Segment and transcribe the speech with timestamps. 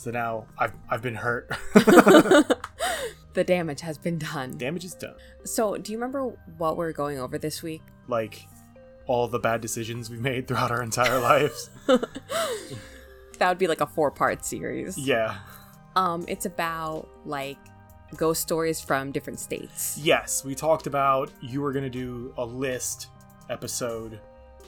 [0.00, 1.50] So now I've I've been hurt.
[3.32, 4.58] The damage has been done.
[4.58, 5.14] Damage is done.
[5.44, 7.82] So, do you remember what we're going over this week?
[8.08, 8.44] Like
[9.06, 11.70] all the bad decisions we've made throughout our entire lives.
[11.86, 14.98] That would be like a four-part series.
[14.98, 15.36] Yeah.
[15.94, 17.58] Um, it's about like
[18.16, 19.96] ghost stories from different states.
[20.02, 23.08] Yes, we talked about you were gonna do a list
[23.48, 24.18] episode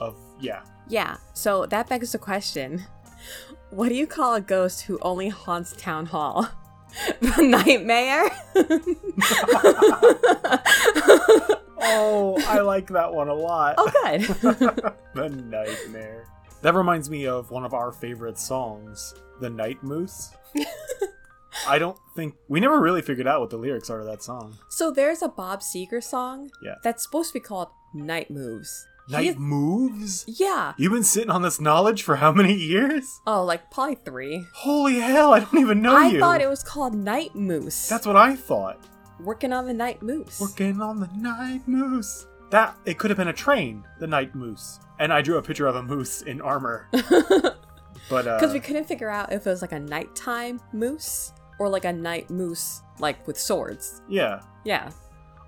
[0.01, 0.63] of yeah.
[0.89, 1.17] Yeah.
[1.33, 2.85] So that begs the question:
[3.73, 6.47] What do you call a ghost who only haunts town hall?
[7.21, 8.31] The nightmare.
[11.85, 13.75] Oh, I like that one a lot.
[13.77, 14.21] oh, good.
[15.15, 16.27] the Nightmare.
[16.63, 20.31] That reminds me of one of our favorite songs, The Night Moose.
[21.67, 24.57] I don't think we never really figured out what the lyrics are to that song.
[24.71, 26.77] so there's a Bob Seger song Yeah.
[26.85, 30.25] that's supposed to be called "Night Moves." Night He- Moves?
[30.27, 30.73] Yeah.
[30.77, 33.21] You've been sitting on this knowledge for how many years?
[33.27, 34.47] Oh, like probably three.
[34.55, 36.19] Holy hell, I don't even know I you.
[36.19, 37.89] I thought it was called Night Moose.
[37.89, 38.79] That's what I thought.
[39.21, 40.41] working on the Night Moose.
[40.41, 42.27] Working on the Night Moose.
[42.51, 44.79] That it could have been a train, the Night Moose.
[44.99, 46.89] And I drew a picture of a moose in armor.
[46.93, 51.69] but uh Because we couldn't figure out if it was like a nighttime moose or
[51.69, 54.03] like a night moose, like with swords.
[54.09, 54.41] yeah.
[54.65, 54.91] Yeah.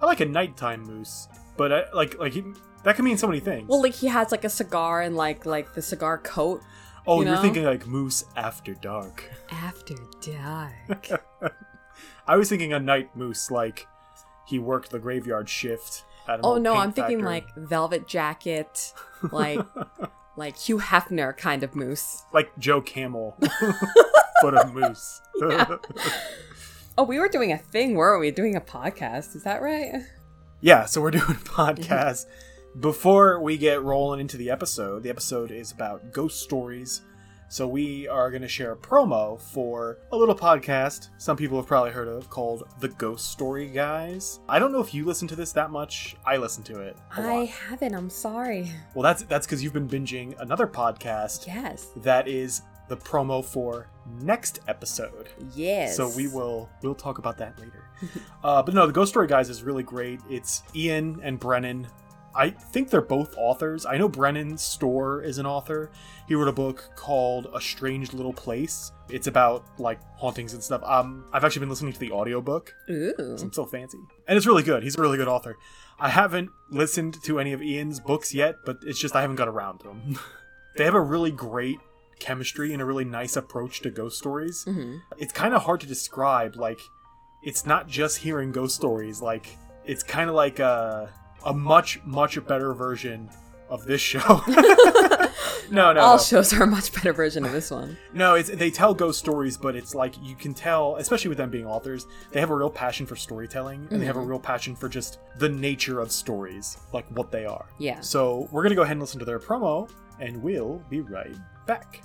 [0.03, 2.43] I like a nighttime moose, but I, like like he,
[2.85, 3.69] that can mean so many things.
[3.69, 6.63] Well, like he has like a cigar and like like the cigar coat
[7.07, 9.31] oh, you are thinking like moose after dark.
[9.51, 11.23] after dark.
[12.27, 13.87] I was thinking a night moose, like
[14.47, 16.05] he worked the graveyard shift.
[16.29, 17.35] Oh no, I'm thinking factory.
[17.35, 18.93] like velvet jacket,
[19.33, 19.61] like
[20.37, 22.25] like Hugh Hefner kind of moose.
[22.33, 23.37] like Joe Camel,
[24.43, 25.21] but a moose.
[26.97, 28.31] Oh, we were doing a thing, weren't we?
[28.31, 30.03] Doing a podcast, is that right?
[30.61, 32.27] Yeah, so we're doing a podcast.
[32.81, 37.03] Before we get rolling into the episode, the episode is about ghost stories.
[37.49, 41.69] So we are going to share a promo for a little podcast some people have
[41.69, 44.41] probably heard of called The Ghost Story Guys.
[44.49, 46.17] I don't know if you listen to this that much.
[46.27, 46.97] I listen to it.
[47.17, 47.95] I haven't.
[47.95, 48.73] I'm sorry.
[48.95, 51.91] Well, that's that's cuz you've been binging another podcast Yes.
[51.99, 53.87] that is the promo for
[54.21, 55.29] next episode.
[55.55, 55.97] Yes.
[55.97, 57.85] So we will we'll talk about that later.
[58.43, 60.19] uh, but no, the Ghost Story guys is really great.
[60.29, 61.87] It's Ian and Brennan.
[62.37, 63.87] I think they're both authors.
[63.87, 65.91] I know Brennan Storr is an author.
[66.27, 68.91] He wrote a book called A Strange Little Place.
[69.09, 70.83] It's about like hauntings and stuff.
[70.85, 72.75] Um, I've actually been listening to the audiobook.
[72.91, 73.15] Ooh.
[73.19, 73.99] I'm so fancy.
[74.27, 74.83] And it's really good.
[74.83, 75.57] He's a really good author.
[76.01, 79.47] I haven't listened to any of Ian's books yet, but it's just I haven't got
[79.49, 80.19] around to them.
[80.77, 81.79] they have a really great
[82.19, 84.65] chemistry and a really nice approach to ghost stories.
[84.65, 86.57] hmm It's kind of hard to describe.
[86.57, 86.81] Like,
[87.45, 89.23] it's not just hearing ghost stories.
[89.23, 91.13] Like, it's kind of like a
[91.45, 93.29] a much much better version
[93.69, 94.43] of this show.
[95.71, 96.23] no, no, All no.
[96.23, 97.97] shows are a much better version of this one.
[98.13, 101.51] No, it's they tell ghost stories, but it's like you can tell, especially with them
[101.51, 104.31] being authors, they have a real passion for storytelling and they have a mm-hmm.
[104.31, 107.67] real passion for just the nature of stories, like what they are.
[107.79, 108.01] Yeah.
[108.01, 109.91] So we're gonna go ahead and listen to their promo,
[110.21, 111.35] and we'll be right
[111.67, 112.03] back.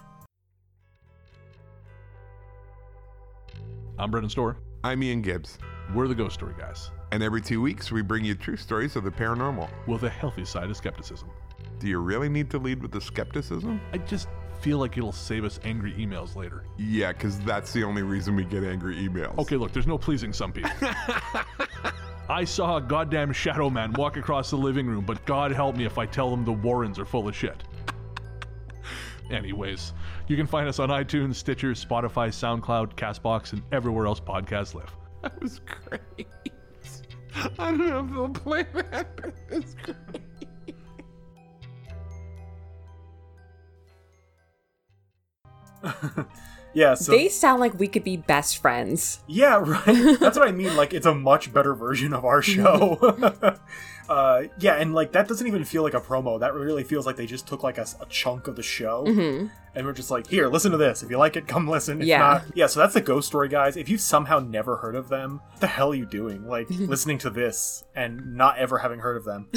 [4.00, 4.58] I'm Brendan Storr.
[4.82, 5.58] I'm Ian Gibbs,
[5.94, 9.04] We're the Ghost Story Guys, and every two weeks we bring you true stories of
[9.04, 9.70] the paranormal.
[9.88, 11.30] with a healthy side of skepticism.
[11.80, 13.80] Do you really need to lead with the skepticism?
[13.94, 14.28] I just
[14.60, 16.66] feel like it'll save us angry emails later.
[16.78, 19.38] Yeah, because that's the only reason we get angry emails.
[19.38, 20.72] Okay, look, there's no pleasing some people.
[22.30, 25.86] I saw a goddamn shadow man walk across the living room, but God help me
[25.86, 27.64] if I tell them the Warrens are full of shit.
[29.32, 29.94] Anyways,
[30.28, 34.92] you can find us on iTunes, Stitcher, Spotify, SoundCloud, Castbox, and everywhere else podcasts live.
[35.22, 36.28] That was great.
[37.36, 39.98] I don't know if they'll play that, but it's great.
[46.72, 49.22] Yeah, so they sound like we could be best friends.
[49.28, 50.20] yeah, right.
[50.20, 50.76] That's what I mean.
[50.78, 53.56] Like, it's a much better version of our show.
[54.10, 56.40] uh, yeah, and like that doesn't even feel like a promo.
[56.40, 59.06] That really feels like they just took like a chunk of the show,
[59.76, 61.04] and we're just like, here, listen to this.
[61.04, 62.02] If you like it, come listen.
[62.02, 62.18] If Yeah.
[62.20, 62.68] not, yeah.
[62.68, 63.78] So that's the Ghost Story guys.
[63.78, 66.48] If you've somehow never heard of them, what the hell are you doing?
[66.48, 69.48] Like listening to this and not ever having heard of them.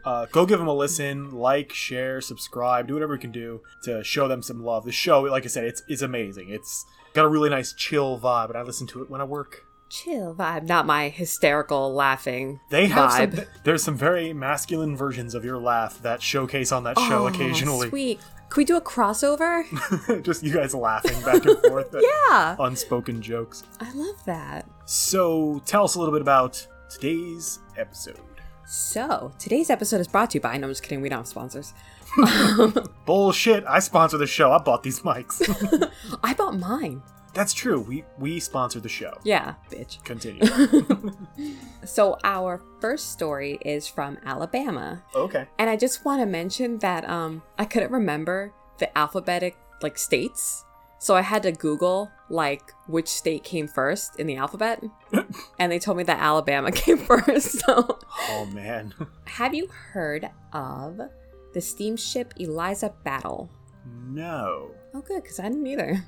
[0.04, 4.04] uh, go give them a listen, like, share, subscribe, do whatever you can do to
[4.04, 4.84] show them some love.
[4.84, 6.48] The show, like I said, it's it's amazing.
[6.50, 9.64] It's got a really nice chill vibe, and I listen to it when I work.
[9.88, 13.36] Chill vibe, not my hysterical laughing They have vibe.
[13.36, 13.44] some.
[13.64, 17.88] There's some very masculine versions of your laugh that showcase on that show Oh, occasionally.
[17.88, 18.20] Sweet.
[18.48, 19.64] Can we do a crossover?
[20.24, 21.94] Just you guys laughing back and forth
[22.28, 22.56] yeah.
[22.58, 23.64] unspoken jokes.
[23.80, 24.68] I love that.
[24.86, 28.18] So tell us a little bit about today's episode.
[28.68, 30.56] So, today's episode is brought to you by.
[30.56, 31.00] No, I'm just kidding.
[31.00, 31.72] We don't have sponsors.
[33.06, 33.64] Bullshit!
[33.68, 34.50] I sponsor the show.
[34.50, 35.40] I bought these mics.
[36.24, 37.00] I bought mine.
[37.36, 37.80] That's true.
[37.80, 39.12] We we sponsor the show.
[39.24, 40.02] Yeah, bitch.
[40.04, 40.42] Continue.
[41.84, 45.02] So, our first story is from Alabama.
[45.14, 45.46] okay.
[45.58, 50.64] And I just want to mention that um I couldn't remember the alphabetic like states.
[50.98, 54.82] So I had to Google like which state came first in the alphabet.
[55.60, 57.60] and they told me that Alabama came first.
[57.60, 57.98] So
[58.30, 58.92] Oh man.
[59.26, 60.98] have you heard of
[61.54, 63.48] the steamship Eliza Battle?
[64.08, 64.72] No.
[64.94, 66.02] Oh good, because I didn't either.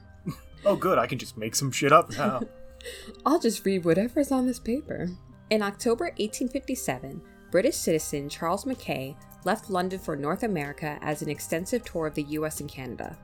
[0.65, 0.99] Oh good.
[0.99, 2.43] I can just make some shit up now.
[3.27, 5.09] I'll just read whatever's on this paper.
[5.51, 11.85] In October 1857, British citizen Charles Mackay left London for North America as an extensive
[11.85, 13.17] tour of the US and Canada.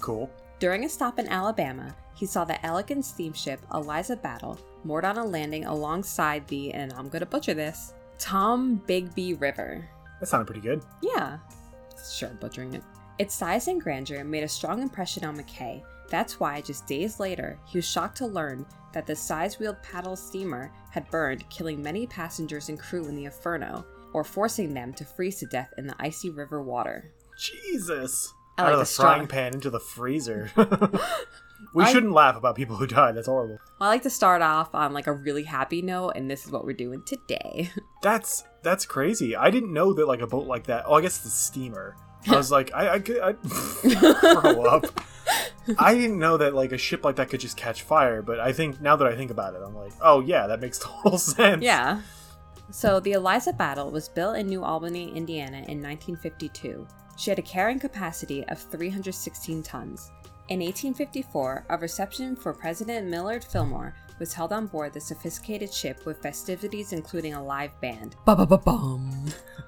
[0.00, 0.30] cool.
[0.58, 5.24] During a stop in Alabama, he saw the elegant steamship Eliza Battle moored on a
[5.24, 9.88] landing alongside the, and I'm gonna butcher this, Tom Bigby River.
[10.20, 10.82] That sounded pretty good.
[11.02, 11.38] Yeah,
[12.12, 12.82] sure, butchering it.
[13.18, 15.82] Its size and grandeur made a strong impression on Mackay.
[16.12, 20.14] That's why, just days later, he was shocked to learn that the size wheeled paddle
[20.14, 25.06] steamer had burned, killing many passengers and crew in the inferno, or forcing them to
[25.06, 27.10] freeze to death in the icy river water.
[27.38, 28.30] Jesus.
[28.58, 29.04] I Out like of the the straw.
[29.14, 30.50] frying pan into the freezer.
[31.74, 33.16] we I- shouldn't laugh about people who died.
[33.16, 33.56] That's horrible.
[33.80, 36.66] I like to start off on like a really happy note, and this is what
[36.66, 37.70] we're doing today.
[38.02, 39.34] That's that's crazy.
[39.34, 40.84] I didn't know that like a boat like that.
[40.86, 41.96] Oh, I guess the steamer.
[42.28, 43.32] I was like, I, I could I,
[44.40, 44.84] grow up.
[45.78, 48.22] I didn't know that like a ship like that could just catch fire.
[48.22, 50.78] But I think now that I think about it, I'm like, oh yeah, that makes
[50.82, 51.62] total sense.
[51.62, 52.00] Yeah.
[52.70, 56.86] So the Eliza Battle was built in New Albany, Indiana in 1952.
[57.16, 60.10] She had a carrying capacity of 316 tons.
[60.48, 66.04] In 1854, a reception for President Millard Fillmore was held on board the sophisticated ship
[66.06, 68.16] with festivities including a live band.
[68.24, 69.26] Ba ba ba bum.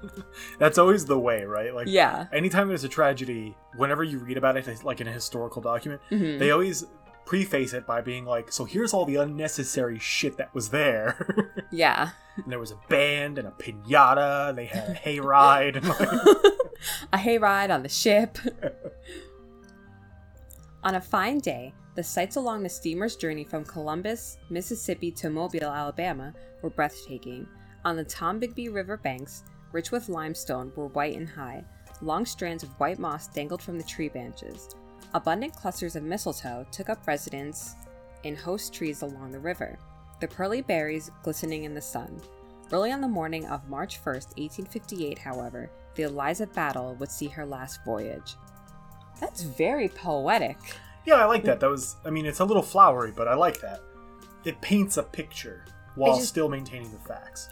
[0.58, 1.74] That's always the way, right?
[1.74, 2.26] Like, Yeah.
[2.32, 6.38] anytime there's a tragedy, whenever you read about it, like in a historical document, Mhm.
[6.38, 6.84] they always
[7.26, 12.10] preface it by being like, "So here's all the unnecessary shit that was there." Yeah.
[12.36, 14.48] and there was a band and a pinata.
[14.50, 15.76] And they had a hayride.
[15.76, 16.00] And like,
[17.12, 18.38] a hayride on the ship.
[20.82, 25.70] on a fine day, the sights along the steamer's journey from Columbus, Mississippi to Mobile,
[25.70, 27.46] Alabama were breathtaking.
[27.84, 31.64] On the Tombigbee River banks, rich with limestone, were white and high.
[32.02, 34.74] Long strands of white moss dangled from the tree branches.
[35.14, 37.76] Abundant clusters of mistletoe took up residence
[38.24, 39.78] in host trees along the river,
[40.20, 42.20] the pearly berries glistening in the sun.
[42.72, 47.46] Early on the morning of March 1st, 1858, however, the Eliza Battle would see her
[47.46, 48.34] last voyage.
[49.20, 50.58] That's very poetic.
[51.06, 51.60] Yeah, I like that.
[51.60, 51.96] That was.
[52.04, 53.80] I mean, it's a little flowery, but I like that.
[54.44, 55.64] It paints a picture
[55.94, 57.48] while just- still maintaining the facts.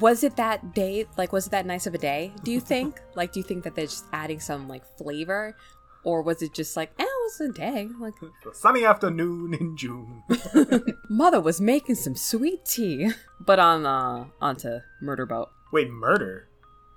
[0.00, 1.06] Was it that day?
[1.16, 2.32] Like, was it that nice of a day?
[2.42, 3.00] Do you think?
[3.14, 5.56] like, do you think that they're just adding some like flavor,
[6.04, 7.88] or was it just like, eh, it was a day?
[7.98, 10.22] Like, A sunny afternoon in June.
[11.08, 13.10] mother was making some sweet tea.
[13.40, 15.50] But on uh, onto murder boat.
[15.72, 16.48] Wait, murder?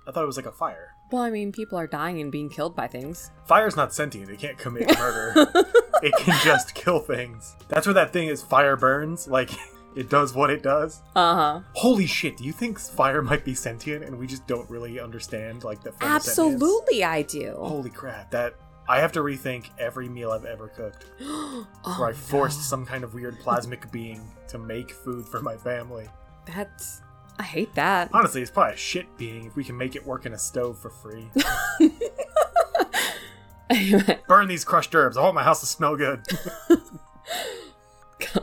[0.06, 0.90] I thought it was like a fire.
[1.10, 3.30] Well, I mean, people are dying and being killed by things.
[3.46, 4.30] Fire's not sentient.
[4.30, 5.50] It can't commit murder.
[6.02, 7.56] it can just kill things.
[7.68, 8.42] That's what that thing is.
[8.42, 9.26] Fire burns.
[9.26, 9.50] Like,
[9.96, 11.02] it does what it does.
[11.16, 11.60] Uh huh.
[11.72, 15.64] Holy shit, do you think fire might be sentient and we just don't really understand,
[15.64, 15.92] like, the?
[16.00, 17.54] Absolutely, I do.
[17.58, 18.54] Holy crap, that.
[18.88, 21.06] I have to rethink every meal I've ever cooked.
[21.20, 21.66] oh,
[21.98, 22.62] Where I forced no.
[22.62, 26.08] some kind of weird plasmic being to make food for my family.
[26.46, 27.00] That's.
[27.40, 28.10] I hate that.
[28.12, 30.78] Honestly, it's probably a shit being if we can make it work in a stove
[30.78, 31.30] for free.
[33.70, 35.16] Anyway, Burn these crushed herbs.
[35.16, 36.26] I want my house to smell good.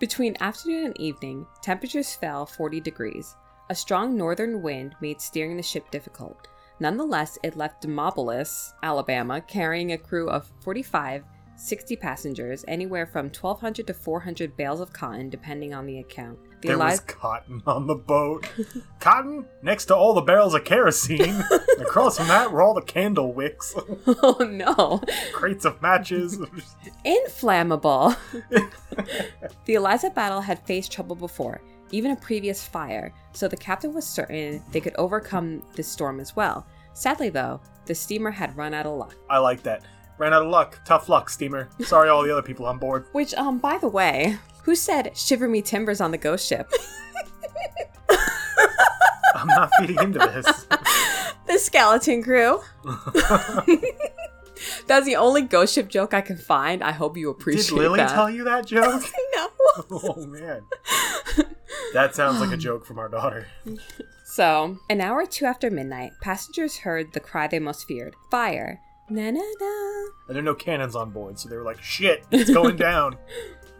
[0.00, 3.36] Between afternoon and evening, temperatures fell 40 degrees.
[3.70, 6.48] A strong northern wind made steering the ship difficult.
[6.80, 11.22] Nonetheless, it left Demopolis, Alabama, carrying a crew of 45,
[11.54, 16.40] 60 passengers, anywhere from 1,200 to 400 bales of cotton, depending on the account.
[16.64, 18.48] The there was cotton on the boat.
[19.00, 21.44] cotton next to all the barrels of kerosene.
[21.78, 23.74] Across from that were all the candle wicks,
[24.06, 25.02] oh no!
[25.34, 26.38] crates of matches.
[27.04, 28.16] Inflammable!
[29.66, 34.06] the Eliza battle had faced trouble before, even a previous fire, so the captain was
[34.06, 36.66] certain they could overcome this storm as well.
[36.94, 39.16] Sadly, though, the steamer had run out of luck.
[39.28, 39.82] I like that.
[40.16, 40.80] Ran out of luck.
[40.86, 41.68] Tough luck, steamer.
[41.80, 43.04] Sorry, all the other people on board.
[43.12, 46.70] Which, um, by the way, who said shiver me timbers on the ghost ship?
[49.34, 50.64] I'm not feeding into this.
[51.46, 52.60] the skeleton crew.
[54.86, 56.82] That's the only ghost ship joke I can find.
[56.82, 57.70] I hope you appreciate it.
[57.70, 58.10] Did Lily that.
[58.10, 59.02] tell you that joke?
[59.34, 59.48] no.
[59.90, 60.62] oh man,
[61.92, 63.46] that sounds like a joke from our daughter.
[64.24, 68.80] So, an hour or two after midnight, passengers heard the cry they most feared fire.
[69.10, 70.04] Na na na.
[70.28, 73.16] And there are no cannons on board, so they were like, shit, it's going down.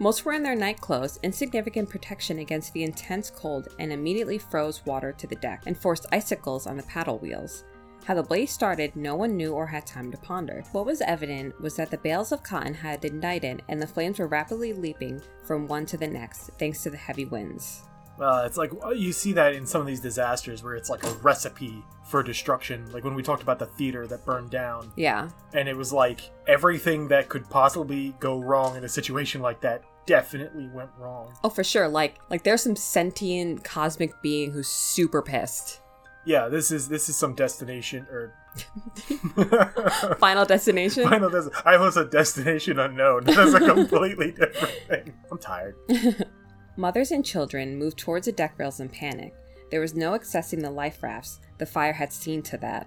[0.00, 4.84] Most were in their night clothes, insignificant protection against the intense cold, and immediately froze
[4.84, 7.64] water to the deck and forced icicles on the paddle wheels.
[8.04, 10.64] How the blaze started, no one knew or had time to ponder.
[10.72, 14.26] What was evident was that the bales of cotton had ignited and the flames were
[14.26, 17.84] rapidly leaping from one to the next, thanks to the heavy winds.
[18.20, 21.02] Uh, it's like uh, you see that in some of these disasters where it's like
[21.04, 22.90] a recipe for destruction.
[22.92, 25.30] Like when we talked about the theater that burned down, Yeah.
[25.52, 29.82] and it was like everything that could possibly go wrong in a situation like that
[30.06, 31.32] definitely went wrong.
[31.42, 31.88] Oh, for sure.
[31.88, 35.80] Like, like there's some sentient cosmic being who's super pissed.
[36.26, 38.32] Yeah, this is this is some destination or
[40.20, 41.08] Final destination.
[41.08, 41.62] final destination.
[41.66, 43.24] I was a destination unknown.
[43.24, 45.14] That's a completely different thing.
[45.30, 45.74] I'm tired.
[46.76, 49.34] Mothers and children moved towards the deck rails in panic.
[49.70, 51.40] There was no accessing the life rafts.
[51.58, 52.86] The fire had seen to that.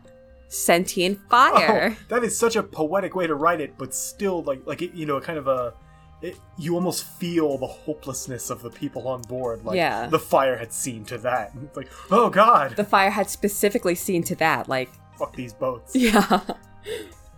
[0.50, 1.96] Sentient fire.
[2.00, 4.94] Oh, that is such a poetic way to write it, but still, like, like it,
[4.94, 5.74] you know, kind of a.
[6.22, 9.64] It, you almost feel the hopelessness of the people on board.
[9.64, 10.08] Like, Yeah.
[10.08, 11.54] the fire had seen to that.
[11.54, 14.68] And It's like, oh god, The fire had specifically seen to that.
[14.68, 14.90] Like,
[15.20, 15.96] fuck these boats.
[15.96, 16.42] yeah.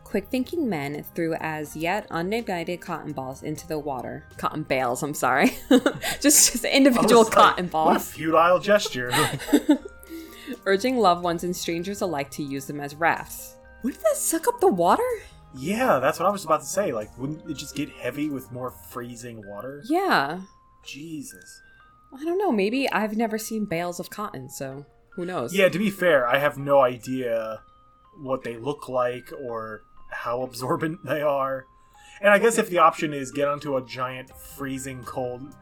[0.09, 4.25] Quick thinking men threw as yet unignited cotton balls into the water.
[4.37, 5.51] Cotton bales, I'm sorry.
[6.19, 8.11] just, just individual was like, cotton What a balls.
[8.11, 9.11] futile gesture.
[10.65, 13.55] urging loved ones and strangers alike to use them as rafts.
[13.83, 15.03] Wouldn't that suck up the water?
[15.55, 16.91] yeah, that's what I was about to say.
[16.91, 19.83] Like, wouldn't it just get heavy with more freezing water?
[19.87, 20.41] Yeah.
[20.83, 21.61] Jesus.
[22.19, 22.51] I don't know.
[22.51, 25.53] Maybe I've never seen bales of cotton, so who knows?
[25.53, 27.61] Yeah, to be fair, I have no idea
[28.21, 29.83] what they look like or
[30.23, 31.65] how absorbent they are.
[32.21, 35.55] And I guess if the option is get onto a giant freezing cold,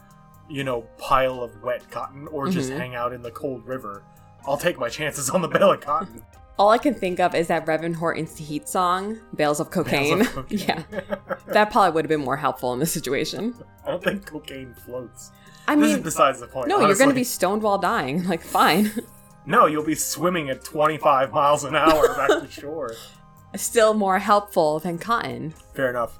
[0.50, 2.78] you know, pile of wet cotton or just Mhm.
[2.78, 4.04] hang out in the cold river,
[4.48, 6.24] I'll take my chances on the bale of cotton.
[6.60, 10.20] All I can think of is that Reverend Horton's Heat song, Bales of Cocaine.
[10.20, 10.60] Bales of cocaine.
[10.68, 10.84] yeah.
[11.50, 13.54] That probably would have been more helpful in this situation.
[13.86, 15.32] I don't think cocaine floats.
[15.68, 16.70] I this is mean, besides the point.
[16.70, 18.24] no, you're going to be stoned while dying.
[18.28, 18.92] Like, fine.
[19.46, 22.92] No, you'll be swimming at 25 miles an hour back to shore.
[23.58, 25.54] Still more helpful than cotton.
[25.74, 26.20] Fair enough.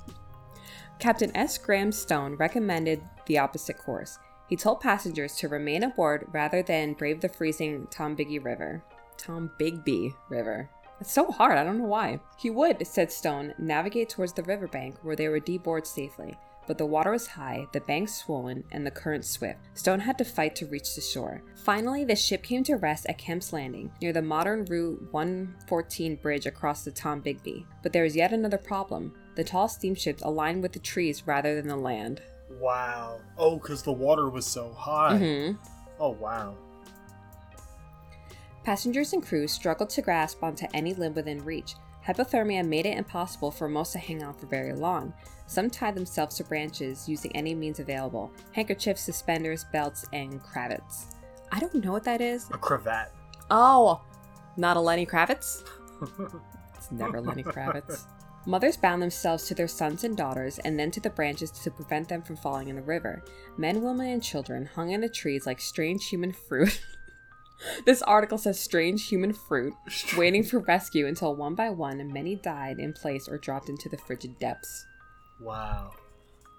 [1.00, 1.58] Captain S.
[1.58, 4.18] Graham Stone recommended the opposite course.
[4.50, 8.84] He told passengers to remain aboard rather than brave the freezing Tombiggy River.
[9.18, 10.70] Tombigby River.
[11.00, 12.20] It's so hard, I don't know why.
[12.38, 16.36] He would, said Stone, navigate towards the riverbank where they would deboard safely.
[16.68, 19.60] But the water was high, the banks swollen, and the current swift.
[19.74, 21.42] Stone had to fight to reach the shore.
[21.56, 26.46] Finally, the ship came to rest at Kemp's Landing, near the modern Route 114 bridge
[26.46, 27.66] across the Tombigby.
[27.82, 29.14] But there was yet another problem.
[29.36, 32.22] The tall steamships aligned with the trees rather than the land.
[32.60, 33.22] Wow.
[33.38, 35.14] Oh, because the water was so high.
[35.14, 35.58] Mm-hmm.
[36.00, 36.56] Oh, wow.
[38.64, 41.76] Passengers and crew struggled to grasp onto any limb within reach.
[42.06, 45.14] Hypothermia made it impossible for most to hang on for very long.
[45.48, 51.08] Some tie themselves to branches using any means available handkerchiefs, suspenders, belts, and cravats.
[51.52, 52.50] I don't know what that is.
[52.52, 53.12] A cravat.
[53.50, 54.02] Oh,
[54.58, 55.64] not a Lenny Kravitz?
[56.76, 58.06] It's never Lenny Kravitz.
[58.46, 62.08] Mothers bound themselves to their sons and daughters and then to the branches to prevent
[62.08, 63.22] them from falling in the river.
[63.58, 66.80] Men, women, and children hung in the trees like strange human fruit.
[67.86, 69.74] this article says strange human fruit,
[70.16, 73.98] waiting for rescue until one by one many died in place or dropped into the
[73.98, 74.87] frigid depths.
[75.40, 75.92] Wow.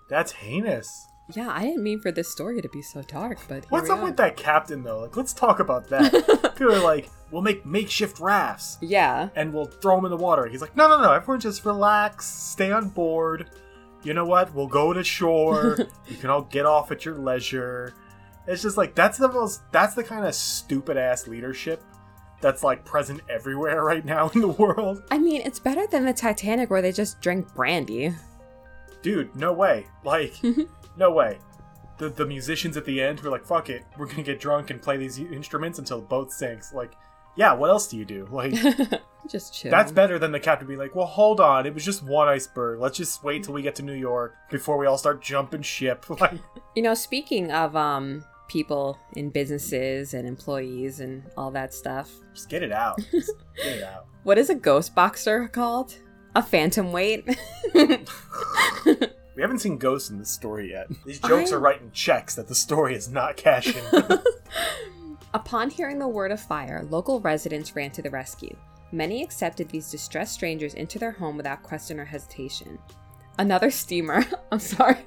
[0.09, 1.07] That's heinous.
[1.35, 4.05] Yeah, I didn't mean for this story to be so dark, but What's up are.
[4.05, 5.01] with that captain, though?
[5.01, 6.11] Like, let's talk about that.
[6.57, 10.47] People are like, we'll make makeshift rafts Yeah, and we'll throw them in the water.
[10.47, 11.13] He's like, no, no, no.
[11.13, 13.51] Everyone just relax, stay on board.
[14.03, 14.55] You know what?
[14.55, 15.77] We'll go to shore.
[16.09, 17.93] you can all get off at your leisure.
[18.47, 21.83] It's just like, that's the most, that's the kind of stupid ass leadership
[22.41, 25.03] that's like present everywhere right now in the world.
[25.11, 28.15] I mean, it's better than the Titanic where they just drink brandy.
[29.03, 29.87] Dude, no way.
[30.05, 30.35] Like,
[30.97, 31.39] no way.
[31.99, 34.81] The, the musicians at the end were like, fuck it, we're gonna get drunk and
[34.81, 36.73] play these instruments until the boat sinks.
[36.73, 36.93] Like,
[37.37, 38.29] yeah, what else do you do?
[38.31, 38.53] Like,
[39.29, 39.71] just chill.
[39.71, 42.79] that's better than the captain being like, well, hold on, it was just one iceberg.
[42.81, 46.07] Let's just wait till we get to New York before we all start jumping ship.
[46.21, 46.35] Like,
[46.77, 52.49] You know, speaking of um people in businesses and employees and all that stuff, just
[52.49, 52.99] get it out.
[53.11, 54.07] Just get it out.
[54.23, 55.97] what is a ghost boxer called?
[56.39, 57.29] A phantom weight?
[59.35, 60.89] We haven't seen ghosts in this story yet.
[61.07, 63.85] These jokes I- are writing checks that the story is not cashing.
[65.35, 68.57] Upon hearing the word of fire, local residents ran to the rescue.
[68.91, 72.81] Many accepted these distressed strangers into their home without question or hesitation.
[73.39, 74.99] Another steamer, I'm sorry,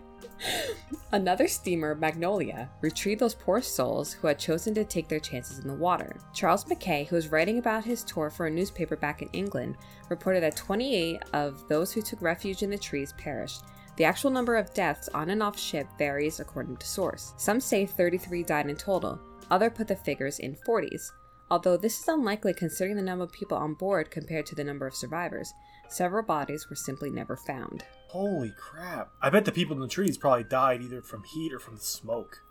[1.14, 5.68] Another steamer, Magnolia, retrieved those poor souls who had chosen to take their chances in
[5.68, 6.16] the water.
[6.34, 9.76] Charles Mackay, who was writing about his tour for a newspaper back in England,
[10.10, 13.64] reported that 28 of those who took refuge in the trees perished.
[13.98, 17.34] The actual number of deaths on and off ship varies according to source.
[17.38, 19.20] Some say 33 died in total,
[19.50, 21.12] others put the figures in 40s.
[21.52, 24.88] Although this is unlikely considering the number of people on board compared to the number
[24.88, 25.54] of survivors,
[25.92, 27.84] several bodies were simply never found.
[28.10, 29.10] Holy crap.
[29.22, 31.82] I bet the people in the trees probably died either from heat or from the
[31.82, 32.42] smoke.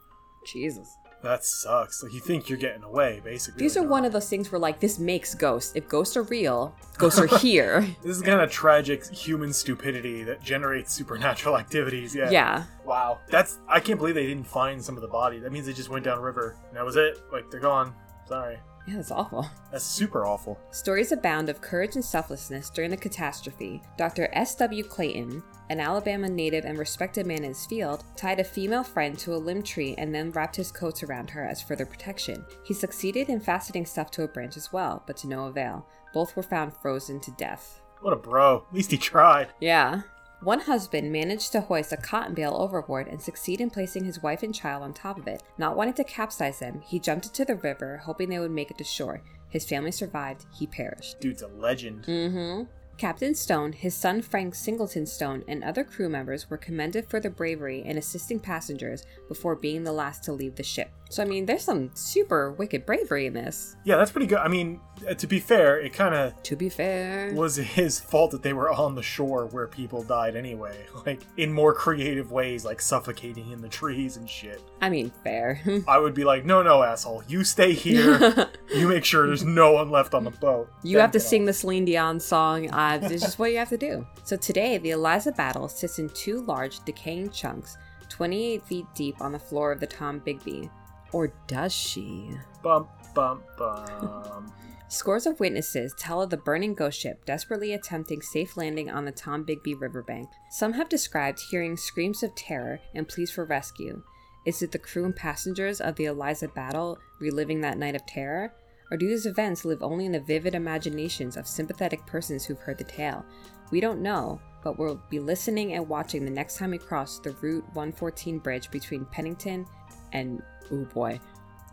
[0.46, 0.96] Jesus.
[1.22, 2.02] That sucks.
[2.02, 3.60] Like you think you're getting away, basically.
[3.60, 5.72] These are one of those things where, like, this makes ghosts.
[5.74, 7.86] If ghosts are real, ghosts are here.
[8.02, 12.14] This is kind of tragic human stupidity that generates supernatural activities.
[12.14, 12.30] Yeah.
[12.30, 12.64] yeah.
[12.86, 13.18] Wow.
[13.28, 13.58] That's.
[13.68, 15.38] I can't believe they didn't find some of the body.
[15.40, 17.20] That means they just went downriver and that was it.
[17.30, 17.94] Like they're gone.
[18.26, 18.58] Sorry.
[18.86, 19.46] Yeah, that's awful.
[19.70, 20.58] That's super awful.
[20.70, 23.82] Stories abound of courage and selflessness during the catastrophe.
[23.96, 24.28] Dr.
[24.32, 24.82] S.W.
[24.84, 29.34] Clayton, an Alabama native and respected man in his field, tied a female friend to
[29.34, 32.44] a limb tree and then wrapped his coat around her as further protection.
[32.64, 35.86] He succeeded in fastening stuff to a branch as well, but to no avail.
[36.12, 37.80] Both were found frozen to death.
[38.00, 38.64] What a bro.
[38.68, 39.48] At least he tried.
[39.60, 40.02] Yeah.
[40.42, 44.42] One husband managed to hoist a cotton bale overboard and succeed in placing his wife
[44.42, 45.42] and child on top of it.
[45.58, 48.78] Not wanting to capsize them, he jumped into the river, hoping they would make it
[48.78, 49.22] to shore.
[49.50, 51.20] His family survived, he perished.
[51.20, 52.04] Dude's a legend.
[52.04, 52.62] Mm-hmm.
[52.96, 57.30] Captain Stone, his son Frank Singleton Stone, and other crew members were commended for their
[57.30, 60.90] bravery in assisting passengers before being the last to leave the ship.
[61.10, 63.74] So, I mean, there's some super wicked bravery in this.
[63.82, 64.38] Yeah, that's pretty good.
[64.38, 67.34] I mean, uh, to be fair, it kind of To be fair.
[67.34, 70.86] was his fault that they were on the shore where people died anyway.
[71.06, 74.62] Like, in more creative ways, like suffocating in the trees and shit.
[74.82, 75.60] I mean, fair.
[75.88, 77.24] I would be like, no, no, asshole.
[77.26, 78.48] You stay here.
[78.72, 80.70] you make sure there's no one left on the boat.
[80.84, 82.70] You have to sing the Celine Dion song.
[82.70, 84.06] Uh, it's just what you have to do.
[84.22, 87.78] So today, the Eliza Battle sits in two large, decaying chunks,
[88.10, 90.70] 28 feet deep on the floor of the Tom Bigby.
[91.12, 92.30] Or does she?
[92.62, 94.52] Bump, bump, bump.
[94.88, 99.12] Scores of witnesses tell of the burning ghost ship desperately attempting safe landing on the
[99.12, 100.28] Tom Bigby riverbank.
[100.50, 104.02] Some have described hearing screams of terror and pleas for rescue.
[104.44, 108.52] Is it the crew and passengers of the Eliza battle reliving that night of terror?
[108.90, 112.78] Or do these events live only in the vivid imaginations of sympathetic persons who've heard
[112.78, 113.24] the tale?
[113.70, 117.30] We don't know, but we'll be listening and watching the next time we cross the
[117.34, 119.66] Route 114 bridge between Pennington
[120.12, 121.20] and, oh boy,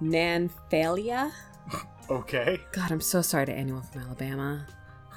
[0.02, 1.32] Nanfalia?
[2.10, 2.60] okay.
[2.72, 4.66] God, I'm so sorry to anyone from Alabama.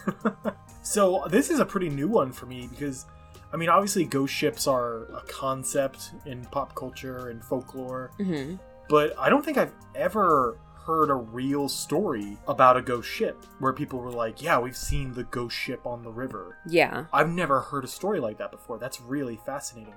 [0.82, 3.04] So, this is a pretty new one for me because,
[3.52, 8.54] I mean, obviously, ghost ships are a concept in pop culture and folklore, hmm
[8.88, 13.72] but I don't think I've ever heard a real story about a ghost ship where
[13.72, 16.56] people were like, yeah, we've seen the ghost ship on the river.
[16.66, 17.04] Yeah.
[17.12, 18.78] I've never heard a story like that before.
[18.78, 19.94] That's really fascinating.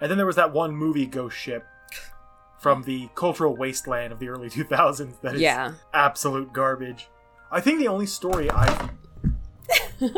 [0.00, 1.66] And then there was that one movie, Ghost Ship,
[2.60, 5.72] from the cultural wasteland of the early 2000s that is Yeah.
[5.92, 7.08] absolute garbage.
[7.50, 8.90] I think the only story I've.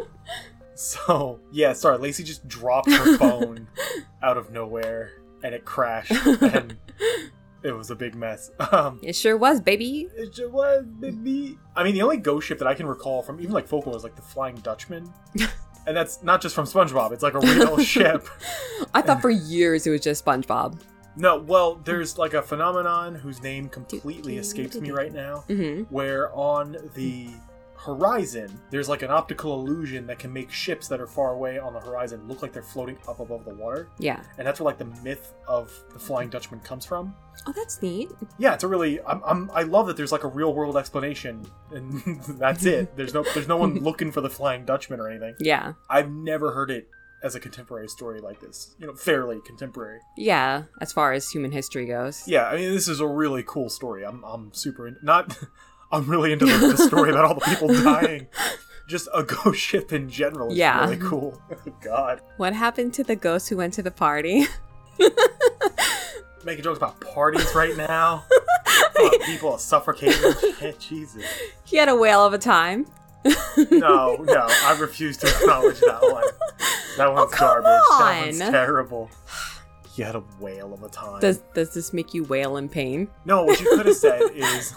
[0.74, 3.66] so, yeah, sorry, Lacey just dropped her phone
[4.22, 6.76] out of nowhere and it crashed and
[7.62, 8.50] it was a big mess.
[8.72, 10.08] Um, It sure was, baby.
[10.16, 11.58] it sure was, baby.
[11.74, 14.02] I mean, the only ghost ship that I can recall from even like folklore is
[14.04, 15.12] like the Flying Dutchman.
[15.86, 18.26] and that's not just from SpongeBob, it's like a real ship.
[18.94, 20.80] I thought for years it was just SpongeBob.
[21.16, 26.32] No, well, there's like a phenomenon whose name completely escapes me right now, hmm where
[26.34, 27.30] on the
[27.78, 31.74] horizon there's like an optical illusion that can make ships that are far away on
[31.74, 34.22] the horizon look like they're floating up above the water, Yeah.
[34.38, 37.14] and that's where like the myth of the Flying Dutchman comes from.
[37.46, 38.10] Oh, that's neat.
[38.38, 41.46] Yeah, it's a really I'm, I'm I love that there's like a real world explanation,
[41.70, 42.02] and
[42.38, 42.96] that's it.
[42.96, 45.34] There's no there's no one looking for the Flying Dutchman or anything.
[45.38, 45.74] Yeah.
[45.88, 46.88] I've never heard it
[47.26, 48.74] as a contemporary story like this.
[48.78, 49.98] You know, fairly contemporary.
[50.16, 52.22] Yeah, as far as human history goes.
[52.26, 54.04] Yeah, I mean, this is a really cool story.
[54.04, 55.36] I'm, I'm super in, not.
[55.92, 58.26] I'm really into the, the story about all the people dying.
[58.88, 60.80] Just a ghost ship in general is Yeah.
[60.84, 61.40] really cool.
[61.82, 64.46] God, What happened to the ghost who went to the party?
[66.44, 68.24] making jokes about parties right now.
[69.26, 70.32] People suffocating.
[70.78, 71.24] Jesus.
[71.64, 72.86] he had a whale of a time.
[73.70, 76.24] No, no, I refuse to acknowledge that one.
[76.96, 77.64] That one's Oh, garbage.
[77.64, 79.10] That one's terrible.
[79.96, 81.20] You had a whale of a time.
[81.20, 83.08] Does does this make you wail in pain?
[83.26, 84.72] No, what you could have said is,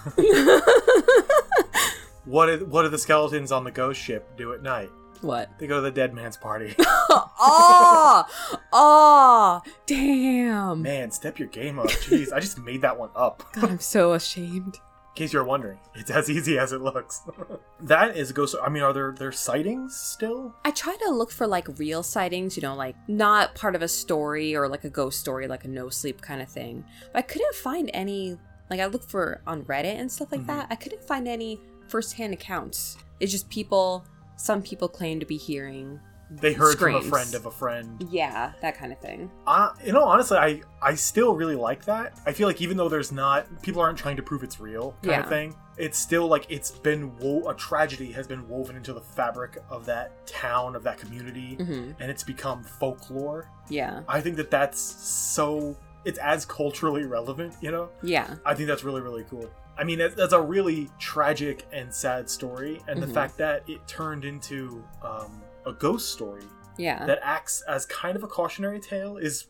[2.25, 4.89] what did what do the skeletons on the ghost ship do at night?
[5.21, 5.49] What?
[5.59, 6.75] They go to the dead man's party.
[6.79, 8.25] oh,
[8.71, 10.81] oh, damn.
[10.81, 11.87] Man, step your game up.
[11.87, 13.43] Jeez, I just made that one up.
[13.53, 14.79] God, I'm so ashamed.
[15.19, 17.21] Case you're wondering, it's as easy as it looks.
[17.81, 18.55] that is a ghost.
[18.61, 20.55] I mean, are there there sightings still?
[20.65, 23.87] I try to look for like real sightings, you know, like not part of a
[23.87, 26.83] story or like a ghost story, like a no sleep kind of thing.
[27.13, 28.37] But I couldn't find any.
[28.69, 30.63] Like I looked for on Reddit and stuff like that.
[30.65, 30.73] Mm-hmm.
[30.73, 32.97] I couldn't find any firsthand accounts.
[33.19, 34.05] It's just people.
[34.37, 35.99] Some people claim to be hearing.
[36.31, 38.05] They heard from a friend of a friend.
[38.09, 39.31] Yeah, that kind of thing.
[39.47, 42.13] Uh, you know, honestly, I I still really like that.
[42.25, 45.11] I feel like even though there's not people aren't trying to prove it's real kind
[45.11, 45.19] Yeah.
[45.21, 49.01] of thing, it's still like it's been wo- a tragedy has been woven into the
[49.01, 53.49] fabric of that town of that community, hmm and it's become folklore.
[53.69, 57.55] Yeah, I think that that's so it's as culturally relevant.
[57.59, 59.49] You know, yeah, I think that's really really cool.
[59.77, 63.07] I mean, that's a really tragic and sad story, and Mhm.
[63.07, 66.43] the fact that it turned into um, a ghost story
[66.77, 67.05] yeah.
[67.05, 69.45] that acts as kind of a cautionary tale is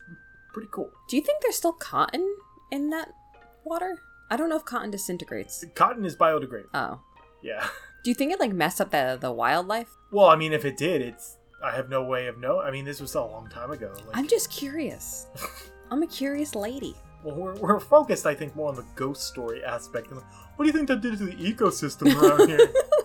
[0.52, 0.90] pretty cool.
[1.08, 2.36] Do you think there's still cotton
[2.70, 3.08] in that
[3.64, 3.98] water?
[4.30, 5.64] I don't know if cotton disintegrates.
[5.74, 6.68] Cotton is biodegradable.
[6.74, 7.00] Oh,
[7.42, 7.66] Yeah.
[8.04, 9.90] do you think it like messed up the the wildlife?
[10.12, 12.60] Well, I mean, if it did, it's I have no way of know.
[12.60, 13.92] I mean, this was a long time ago.
[14.06, 15.26] Like, I'm just curious.
[15.90, 16.94] I'm a curious lady.
[17.24, 20.10] well, we're, we're focused, I think, more on the ghost story aspect.
[20.12, 20.24] Like,
[20.56, 22.58] what do you think that did to the ecosystem around here?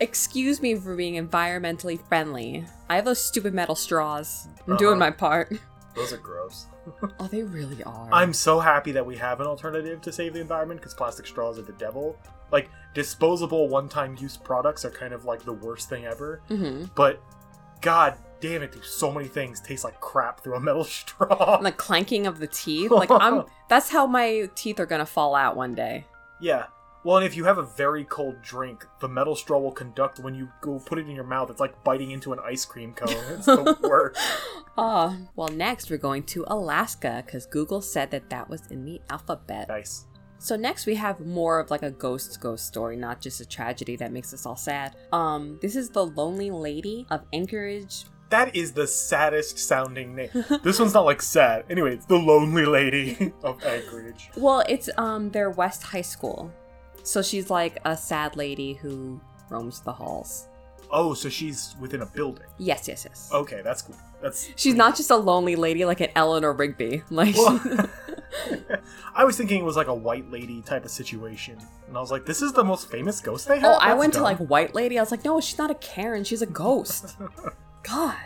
[0.00, 2.64] Excuse me for being environmentally friendly.
[2.88, 4.48] I have those stupid metal straws.
[4.66, 4.78] I'm Uh-huh.
[4.78, 5.52] doing my part.
[5.94, 6.66] Those are gross.
[7.18, 8.08] Oh, they really are.
[8.12, 11.58] I'm so happy that we have an alternative to save the environment because plastic straws
[11.58, 12.14] are the devil.
[12.52, 16.42] Like disposable one-time use products are kind of like the worst thing ever.
[16.48, 17.22] hmm But
[17.80, 21.56] god damn it, do so many things taste like crap through a metal straw.
[21.62, 22.90] The clanking of the teeth.
[22.90, 23.44] Like I'm.
[23.70, 26.04] That's how my teeth are gonna fall out one day.
[26.38, 26.66] Yeah.
[27.04, 30.34] Well, and if you have a very cold drink, the metal straw will conduct when
[30.34, 31.50] you go put it in your mouth.
[31.50, 33.14] It's like biting into an ice cream cone.
[33.30, 34.18] It's the worst.
[34.78, 35.14] Oh.
[35.36, 39.68] Well, next we're going to Alaska because Google said that that was in the alphabet.
[39.68, 40.06] Nice.
[40.38, 43.96] So next we have more of like a ghost ghost story, not just a tragedy
[43.96, 44.96] that makes us all sad.
[45.12, 48.04] Um, this is the Lonely Lady of Anchorage.
[48.30, 50.30] That is the saddest sounding name.
[50.62, 51.66] this one's not like sad.
[51.70, 54.30] Anyway, it's the Lonely Lady of Anchorage.
[54.36, 56.50] Well, it's um their West High School.
[57.04, 60.48] So she's like a sad lady who roams the halls.
[60.90, 62.46] Oh, so she's within a building.
[62.58, 63.30] Yes, yes, yes.
[63.32, 63.96] Okay, that's cool.
[64.22, 67.02] That's She's not just a lonely lady like an Eleanor Rigby.
[67.10, 67.60] Like Well,
[69.14, 72.10] I was thinking it was like a white lady type of situation, and I was
[72.10, 74.22] like, "This is the most famous ghost they oh, have." Oh, I That's went to
[74.22, 74.98] like white lady.
[74.98, 76.24] I was like, no, she's not a Karen.
[76.24, 77.16] She's a ghost.
[77.82, 78.16] God.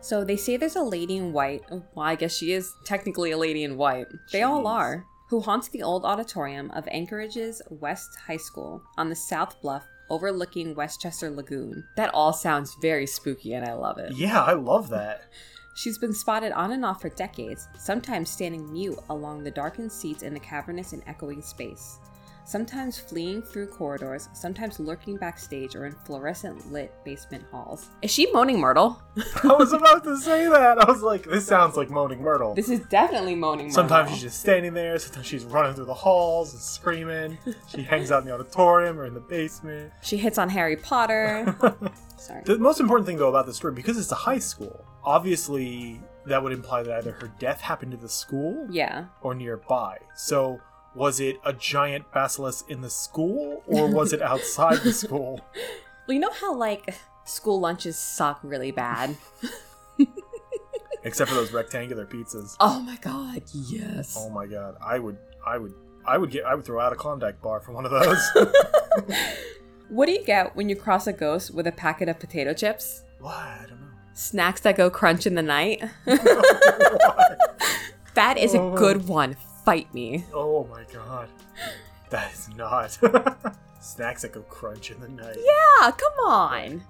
[0.00, 1.62] so they say there's a lady in white.
[1.70, 4.06] Well, I guess she is technically a lady in white.
[4.32, 5.06] They all are.
[5.28, 10.74] Who haunts the old auditorium of Anchorage's West High School on the South Bluff overlooking
[10.74, 11.84] Westchester Lagoon.
[11.96, 14.14] That all sounds very spooky and I love it.
[14.14, 15.24] Yeah, I love that.
[15.74, 20.22] She's been spotted on and off for decades, sometimes standing mute along the darkened seats
[20.22, 21.98] in the cavernous and echoing space.
[22.52, 27.90] Sometimes fleeing through corridors, sometimes lurking backstage or in fluorescent lit basement halls.
[28.00, 29.02] Is she Moaning Myrtle?
[29.44, 30.78] I was about to say that.
[30.78, 33.74] I was like, "This sounds like Moaning Myrtle." This is definitely Moaning Myrtle.
[33.74, 34.98] Sometimes she's just standing there.
[34.98, 37.36] Sometimes she's running through the halls and screaming.
[37.66, 39.92] She hangs out in the auditorium or in the basement.
[40.02, 41.54] She hits on Harry Potter.
[42.16, 42.44] Sorry.
[42.46, 46.42] The most important thing, though, about this story, because it's a high school, obviously that
[46.42, 49.04] would imply that either her death happened at the school Yeah.
[49.20, 49.98] or nearby.
[50.14, 50.60] So,
[50.94, 55.40] was it a giant basilisk in the school or was it outside the school?
[56.06, 56.94] Well, you know how, like,
[57.26, 59.14] school lunches suck really bad?
[61.04, 62.56] Except for those rectangular pizzas.
[62.60, 64.16] Oh my god, yes.
[64.18, 65.74] Oh my god, I would, I would,
[66.06, 68.30] I would get, I would throw out a Klondike bar for one of those.
[69.90, 73.02] What do you get when you cross a ghost with a packet of potato chips?
[73.20, 73.34] what?
[73.36, 73.86] I don't know.
[74.14, 75.82] Snacks that go crunch in the night?
[78.14, 78.76] That is a Oh.
[78.76, 79.36] good one.
[79.68, 80.24] Fight me.
[80.32, 81.28] Oh my god,
[82.08, 82.98] that is not.
[83.82, 85.36] Snacks that go crunch in the night.
[85.36, 86.82] Yeah, come on.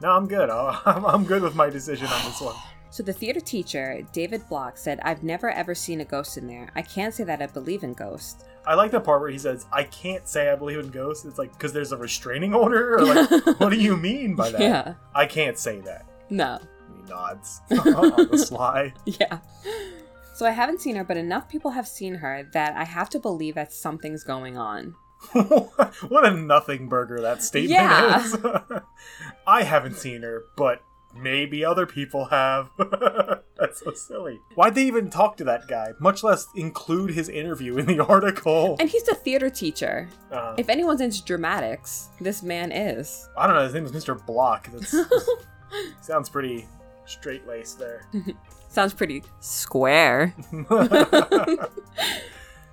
[0.00, 0.48] No, I'm good.
[0.48, 2.54] I'll- I'm, I'm good with my decision on this one.
[2.88, 6.68] So the theater teacher, David Block, said, I've never ever seen a ghost in there.
[6.74, 8.44] I can't say that I believe in ghosts.
[8.66, 11.38] I like the part where he says, "I can't say I believe in ghosts." It's
[11.38, 14.60] like because there's a restraining order, or like, what do you mean by that?
[14.60, 14.94] Yeah.
[15.14, 16.04] I can't say that.
[16.28, 16.58] No.
[16.96, 18.92] He nods on the sly.
[19.06, 19.38] Yeah.
[20.34, 23.18] So I haven't seen her, but enough people have seen her that I have to
[23.20, 24.94] believe that something's going on.
[25.32, 28.24] what a nothing burger that statement Yeah.
[28.24, 28.36] is.
[29.46, 30.82] I haven't seen her, but
[31.14, 32.70] maybe other people have.
[32.78, 34.40] That's so silly.
[34.56, 35.90] Why'd they even talk to that guy?
[36.00, 38.76] Much less include his interview in the article.
[38.80, 40.08] And he's a theater teacher.
[40.32, 43.28] Uh, If anyone's into dramatics, this man is.
[43.36, 43.62] I don't know.
[43.64, 44.24] His name is Mr.
[44.26, 44.68] Block.
[44.72, 44.96] That's
[46.00, 46.66] sounds pretty
[47.06, 48.06] straight laced there.
[48.72, 50.34] Sounds pretty square.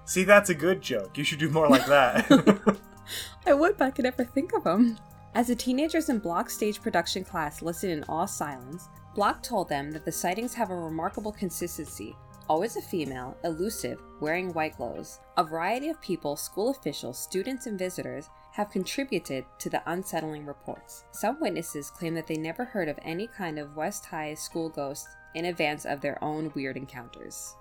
[0.06, 1.18] See, that's a good joke.
[1.18, 2.78] You should do more like that.
[3.46, 4.98] I would, but I could never think of them.
[5.36, 9.92] As the teenagers in Block's stage production class listened in awe silence, Block told them
[9.92, 12.16] that the sightings have a remarkable consistency.
[12.48, 15.20] Always a female, elusive, wearing white clothes.
[15.36, 21.04] A variety of people, school officials, students, and visitors have contributed to the unsettling reports.
[21.12, 25.10] Some witnesses claim that they never heard of any kind of West High school ghost
[25.36, 27.56] in advance of their own weird encounters.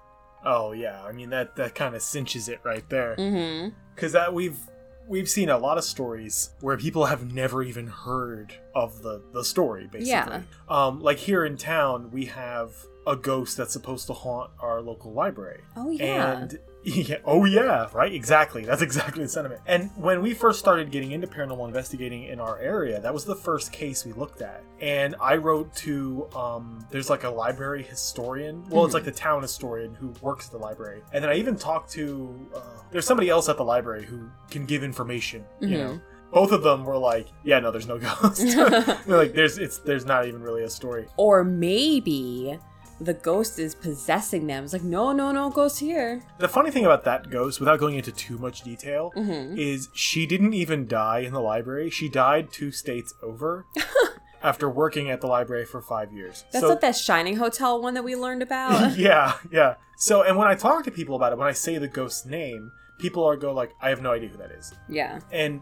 [0.45, 3.17] oh yeah, I mean that that kind of cinches it right there.
[3.17, 3.71] Mm-hmm.
[3.95, 4.59] because that we've
[5.07, 9.43] we've seen a lot of stories where people have never even heard of the the
[9.45, 10.43] story basically Yeah.
[10.69, 12.75] um like here in town we have
[13.07, 16.39] a ghost that's supposed to haunt our local library Oh yeah.
[16.41, 18.65] and yeah, oh yeah, right, exactly.
[18.65, 19.61] That's exactly the sentiment.
[19.67, 23.35] And when we first started getting into paranormal investigating in our area, that was the
[23.35, 24.63] first case we looked at.
[24.81, 28.65] And I wrote to um there's like a library historian.
[28.71, 31.03] Well, it's like the town historian who works at the library.
[31.13, 32.61] And then I even talked to uh,
[32.91, 36.01] there's somebody else at the library who can give information, you know.
[36.31, 38.43] Both of them were like, "Yeah, no, there's no ghost."
[39.07, 42.59] Like, "There's it's there's not even really a story." or maybe
[43.01, 44.65] the ghost is possessing them.
[44.65, 46.23] It's like, no, no, no, ghost here.
[46.39, 49.57] The funny thing about that ghost, without going into too much detail, Mm-hmm.
[49.59, 51.91] is she didn't even die in the library.
[51.91, 53.67] She died two states over
[54.43, 56.45] after working at the library for five years.
[56.53, 58.97] That's so, not that Shining Hotel one that we learned about.
[58.99, 59.75] yeah, yeah.
[59.97, 62.71] So, and when I talk to people about it, when I say the ghost's name,
[62.99, 65.21] people are go like, "I have no idea who that is," yeah.
[65.33, 65.61] and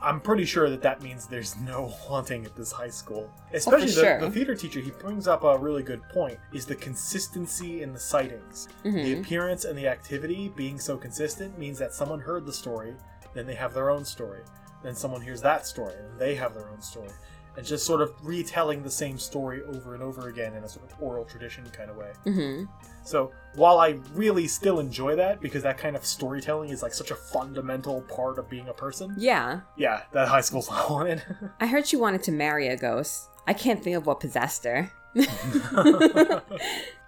[0.00, 3.30] I'm pretty sure that that means there's no haunting at this high school.
[3.52, 4.20] Especially the, sure.
[4.20, 7.98] the theater teacher, he brings up a really good point: is the consistency in the
[7.98, 8.68] sightings.
[8.84, 9.20] The Mhm.
[9.20, 12.94] appearance and the activity being so consistent means that someone heard the story,
[13.34, 14.42] then they have their own story.
[14.82, 17.10] Then someone hears that story, and they have their own story.
[17.56, 20.88] And just sort of retelling the same story over and over again in a sort
[20.92, 22.12] of oral tradition kind of way.
[22.24, 22.64] hmm
[23.08, 27.10] So while I really still enjoy that because that kind of storytelling is like such
[27.10, 29.60] a fundamental part of being a person, Yeah.
[29.78, 31.22] yeah, that high school's haunted.
[31.58, 33.30] I heard she wanted to marry a ghost.
[33.46, 34.90] I can't think of what possessed her.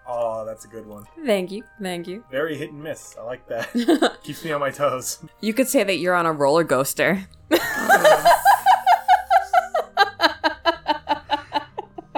[0.09, 1.05] oh, that's a good one.
[1.27, 1.65] Thank you.
[1.83, 2.25] Thank you.
[2.31, 3.15] Very hit and miss.
[3.21, 4.19] I like that.
[4.23, 5.23] Keeps me on my toes.
[5.43, 7.27] You could say that you're on a roller coaster.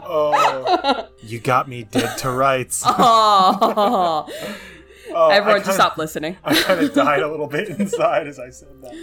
[0.04, 2.82] Oh, you got me dead to rights.
[3.04, 4.28] Oh,
[5.14, 6.36] Oh, everyone just kinda- stop listening.
[6.42, 8.94] I kind of died a little bit inside as I said that.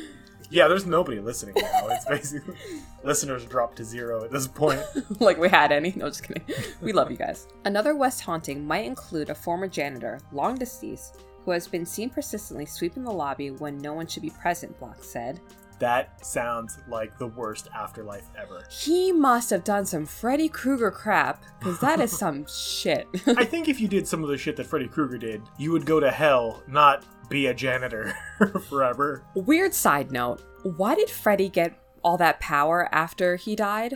[0.50, 1.88] Yeah, there's nobody listening now.
[1.90, 2.56] It's basically
[3.04, 4.82] listeners dropped to zero at this point.
[5.20, 5.94] like we had any.
[5.96, 6.42] No, just kidding.
[6.82, 7.48] We love you guys.
[7.66, 12.66] Another West haunting might include a former janitor, long deceased, who has been seen persistently
[12.66, 15.40] sweeping the lobby when no one should be present, Block said.
[15.80, 18.64] That sounds like the worst afterlife ever.
[18.70, 23.08] He must have done some Freddy Krueger crap, because that is some shit.
[23.26, 25.86] I think if you did some of the shit that Freddy Krueger did, you would
[25.86, 28.14] go to hell, not be a janitor
[28.70, 29.24] forever.
[29.36, 33.96] Weird side note why did Freddy get all that power after he died?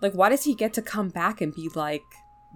[0.00, 2.02] Like, why does he get to come back and be like,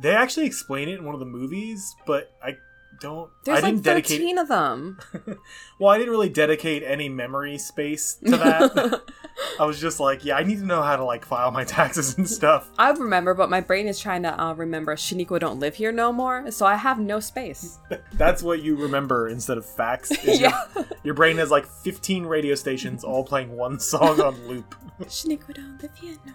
[0.01, 2.57] They actually explain it in one of the movies, but I
[3.01, 3.31] don't.
[3.45, 4.39] there's I like didn't 13 dedicate.
[4.39, 4.99] of them?
[5.79, 9.03] Well, I didn't really dedicate any memory space to that.
[9.61, 12.17] I was just like, yeah, I need to know how to like file my taxes
[12.17, 12.71] and stuff.
[12.79, 16.13] I remember, but my brain is trying to uh, remember Shaniqua don't live here no
[16.13, 17.79] more, so I have no space.
[18.15, 20.11] That's what you remember instead of facts.
[20.13, 20.85] is your- yeah.
[21.05, 24.75] Your brain has like 15 radio stations all playing one song on loop.
[25.03, 26.33] Shaniqua don't live here no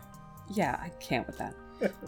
[0.52, 1.56] Yeah, I can't with that.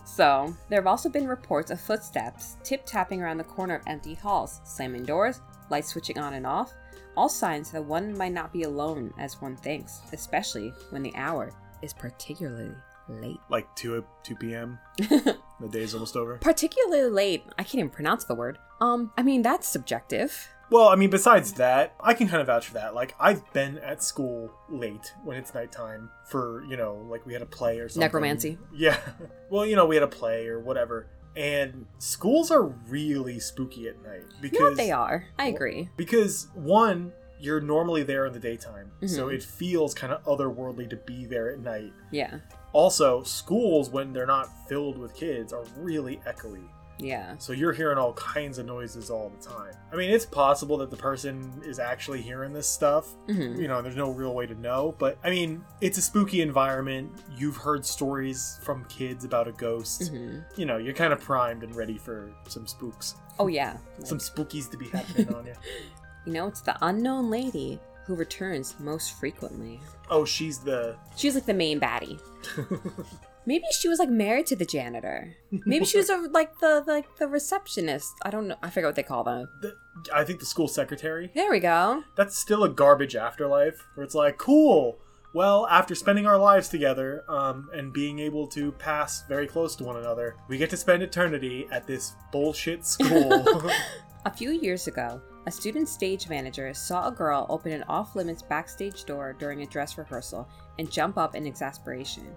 [0.06, 4.14] So, there have also been reports of footsteps tip tapping around the corner of empty
[4.14, 6.74] halls, slamming doors, lights switching on and off,
[7.16, 11.52] all signs that one might not be alone as one thinks, especially when the hour
[11.82, 12.72] is particularly
[13.08, 13.40] late.
[13.50, 14.80] Like 2 2 p.m.
[14.98, 15.38] the
[15.70, 16.38] day's almost over.
[16.38, 18.58] Particularly late, I can't even pronounce the word.
[18.82, 20.50] Um, I mean, that's subjective.
[20.74, 22.96] Well, I mean, besides that, I can kind of vouch for that.
[22.96, 27.44] Like, I've been at school late when it's nighttime for, you know, like we had
[27.44, 28.00] a play or something.
[28.08, 28.58] Necromancy.
[28.74, 28.98] Yeah.
[29.52, 31.06] Well, you know, we had a play or whatever.
[31.36, 35.26] And schools are really spooky at night because You know what they are.
[35.38, 35.90] I agree.
[35.96, 39.36] because one, you're normally there in the daytime, so Mhm.
[39.36, 41.94] it feels kind of otherworldly to be there at night.
[42.10, 42.40] Yeah.
[42.72, 46.68] Also, schools when they're not filled with kids are really echoey.
[47.00, 47.36] Yeah.
[47.40, 49.74] So you're hearing all kinds of noises all the time.
[49.92, 53.08] I mean, it's possible that the person is actually hearing this stuff.
[53.28, 56.42] hmm You know, there's no real way to know, but I mean, it's a spooky
[56.42, 57.12] environment.
[57.36, 60.10] You've heard stories from kids about a ghost.
[60.10, 63.78] hmm You know, you're kind of primed and ready for some spooks, Oh, yeah.
[64.04, 65.54] some spookies to be happening on you.
[66.26, 69.82] You know, it's the unknown lady who returns most frequently.
[70.10, 72.18] Oh, she's the She's like the main baddie.
[73.46, 75.36] Maybe she was like married to the janitor.
[75.66, 78.14] Maybe she was a, like the like the receptionist.
[78.24, 78.56] I don't know.
[78.64, 79.48] I forget what they call them.
[79.62, 79.76] The-
[80.14, 81.32] I think the school secretary.
[81.36, 82.04] There we go.
[82.16, 84.98] That's still a garbage afterlife where it's like, cool.
[85.34, 89.84] Well, after spending our lives together um, and being able to pass very close to
[89.84, 93.44] one another, we get to spend eternity at this bullshit school.
[94.26, 98.42] A few years ago, a student stage manager saw a girl open an off limits
[98.42, 100.48] backstage door during a dress rehearsal
[100.80, 102.34] and jump up in exasperation.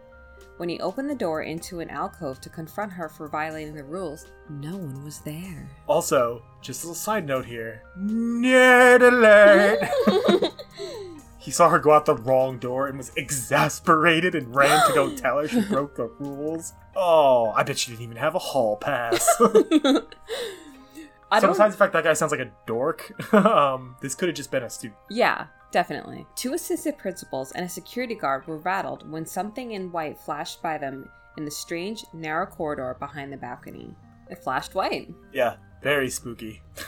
[0.57, 4.27] When he opened the door into an alcove to confront her for violating the rules,
[4.49, 5.69] no one was there.
[5.87, 10.53] also, just a little side note here nerd alert!
[11.39, 15.15] he saw her go out the wrong door and was exasperated and ran to go
[15.17, 16.73] tell her she broke the rules.
[16.97, 19.29] Oh, I bet she didn't even have a hall pass.
[21.31, 21.51] I so don't.
[21.51, 24.63] besides the fact that guy sounds like a dork, um, this could have just been
[24.63, 24.99] a student.
[25.11, 26.27] Yeah, definitely.
[26.37, 30.79] Two assistant principals and a security guard were rattled when something in white flashed by
[30.79, 33.95] them in the strange, narrow corridor behind the balcony.
[34.31, 35.13] It flashed white.
[35.35, 36.63] Yeah, very spooky.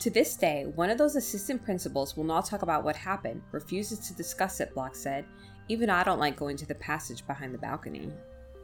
[0.00, 4.00] To this day, one of those assistant principals will not talk about what happened, refuses
[4.00, 5.24] to discuss it, Block said.
[5.68, 8.12] Even I don't like going to the passage behind the balcony.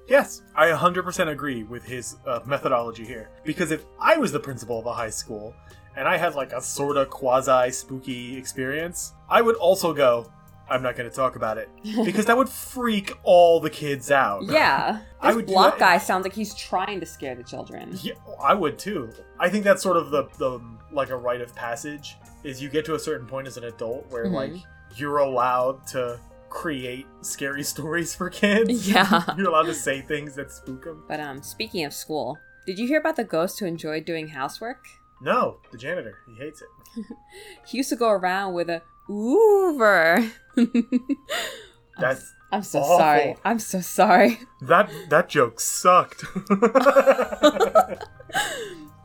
[0.07, 3.31] Yes, I 100% agree with his uh, methodology here.
[3.43, 5.55] Because if I was the principal of a high school
[5.97, 10.31] and I had like a sort of quasi spooky experience, I would also go,
[10.69, 11.69] I'm not going to talk about it.
[12.05, 14.45] Because that would freak all the kids out.
[14.45, 17.91] Yeah, I this would block guy sounds like he's trying to scare the children.
[18.03, 19.11] Yeah, I would too.
[19.39, 20.61] I think that's sort of the, the
[20.93, 24.07] like a rite of passage is you get to a certain point as an adult
[24.11, 24.33] where Mhm.
[24.33, 24.53] like
[24.97, 28.89] you're allowed to create scary stories for kids.
[28.93, 29.23] Yeah.
[29.37, 31.03] you're allowed to say things that spook them.
[31.09, 34.85] But um, speaking of school, did you hear about the ghost who enjoyed doing housework?
[35.23, 36.69] No, the janitor, he hates it.
[37.67, 40.31] He used to go around with a Hoover.
[41.99, 42.99] That's I'm so awful.
[42.99, 43.37] sorry.
[43.45, 44.41] I'm so sorry.
[44.63, 46.25] that that joke sucked.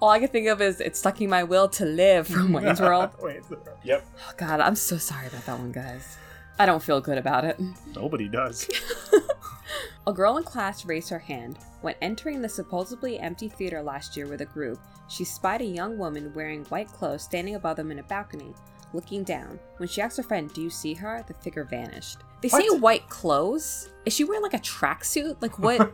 [0.02, 3.12] All I can think of is it's sucking my will to live from Wayne's World.
[3.22, 3.68] Wayne's World.
[3.84, 4.06] Yep.
[4.28, 6.18] Oh, God, I'm so sorry about that one, guys.
[6.60, 7.60] I don't feel good about it.
[7.96, 8.68] Nobody does.
[10.08, 11.58] A girl in class raised her hand.
[11.82, 15.98] When entering the supposedly empty theater last year with a group, she spied a young
[15.98, 18.54] woman wearing white clothes standing above them in a balcony,
[18.94, 19.60] looking down.
[19.78, 21.24] When she asked her friend, Do you see her?
[21.28, 22.20] the figure vanished.
[22.42, 22.82] They say What?
[22.82, 23.90] white clothes?
[24.06, 25.42] Is she wearing like a tracksuit?
[25.42, 25.92] Like what?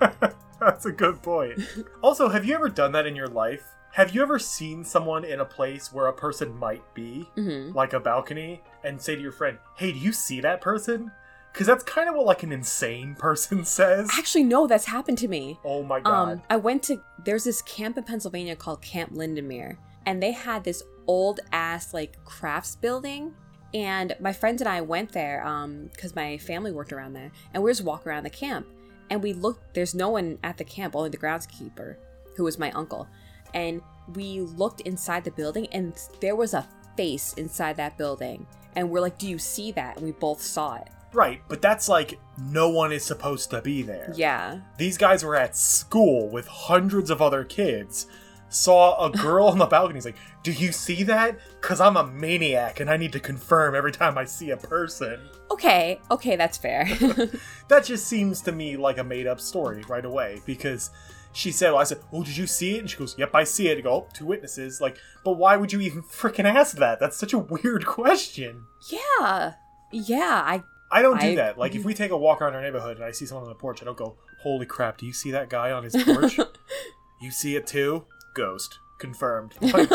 [0.59, 1.59] That's a good point.
[2.03, 3.63] Also, have you ever done that in your life?
[3.93, 7.93] Have you ever seen someone in a place where a person might be, hmm like
[7.93, 11.11] a balcony, and say to your friend, "Hey, do you see that person?"
[11.51, 14.09] Because that's kind of what like an insane person says.
[14.17, 15.59] Actually, no, that's happened to me.
[15.63, 16.31] Oh my god.
[16.33, 20.63] Um, I went to there's this camp in Pennsylvania called Camp Lindenmere, and they had
[20.63, 23.33] this old ass like crafts building.
[23.73, 27.63] And my friends and I went there um because my family worked around there, and
[27.63, 28.67] we were just walking around the camp,
[29.09, 29.73] and we looked.
[29.73, 31.95] There's no one at the camp, only the groundskeeper,
[32.35, 33.07] who was my uncle,
[33.53, 33.81] and
[34.15, 38.99] we looked inside the building, and there was a face inside that building, and we're
[38.99, 40.89] like, "Do you see that?" And we both saw it.
[41.13, 44.13] Right, but that's like no one is supposed to be there.
[44.15, 48.07] Yeah, These guys were at school with hundreds of other kids.
[48.49, 49.95] Saw a girl on the balcony.
[49.95, 51.39] He's like, "Do you see that?
[51.61, 55.19] Cause I'm a maniac and I need to confirm every time I see a person."
[55.49, 56.85] okay, okay, that's fair.
[57.69, 60.89] That just seems to me like a made-up story right away because
[61.33, 63.45] she said, well, "I said, oh, did you see it?" And she goes, "Yep, I
[63.45, 64.81] see it." I go, oh, two witnesses.
[64.81, 66.99] Like, but why would you even freaking ask that?
[66.99, 68.65] That's such a weird question.
[68.89, 69.53] yeah,
[69.93, 71.57] yeah, I I don't do I- that.
[71.57, 73.55] Like, if we take a walk around our neighborhood and I see someone on the
[73.55, 74.97] porch, I don't go, "Holy crap!
[74.97, 76.37] Do you see that guy on his porch?
[77.21, 79.53] you see it too?" Ghost confirmed.
[79.61, 79.89] Like,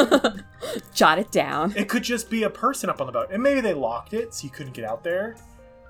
[0.94, 1.72] jot it down.
[1.76, 4.34] it could just be a person up on the boat, and maybe they locked it
[4.34, 5.36] so you couldn't get out there.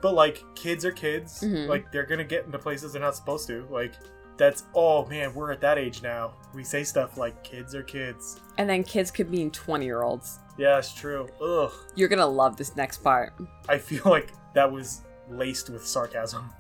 [0.03, 1.40] But like, kids are kids.
[1.42, 1.66] Mhm.
[1.69, 3.66] Like, they're gonna get into places they're not supposed to.
[3.71, 3.95] Like,
[4.37, 6.35] that's oh man, we're at that age now.
[6.55, 8.38] We say stuff like kids are kids.
[8.59, 10.38] And then kids could mean 20 year olds.
[10.59, 11.29] Yeah, it's true.
[11.42, 13.33] Ugh, You're gonna love this next part.
[13.69, 16.51] I feel like that was laced with sarcasm.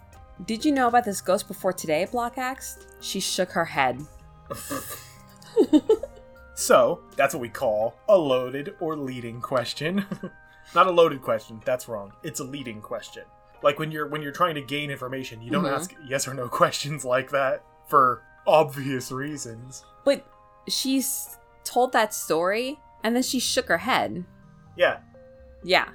[0.44, 2.86] Did you know about this ghost before today, Block asked?
[3.00, 4.00] She shook her head.
[6.58, 10.06] So that's what we call a loaded or leading question.
[10.74, 11.60] Not a loaded question.
[11.66, 12.12] That's wrong.
[12.22, 13.24] It's a leading question.
[13.62, 15.74] Like when you're when you're trying to gain information, you don't Mhm.
[15.76, 19.84] ask yes or no questions like that for obvious reasons.
[20.04, 20.24] But
[20.66, 24.24] she's told that story and then she shook her head.
[24.76, 25.00] Yeah,
[25.62, 25.90] Yeah.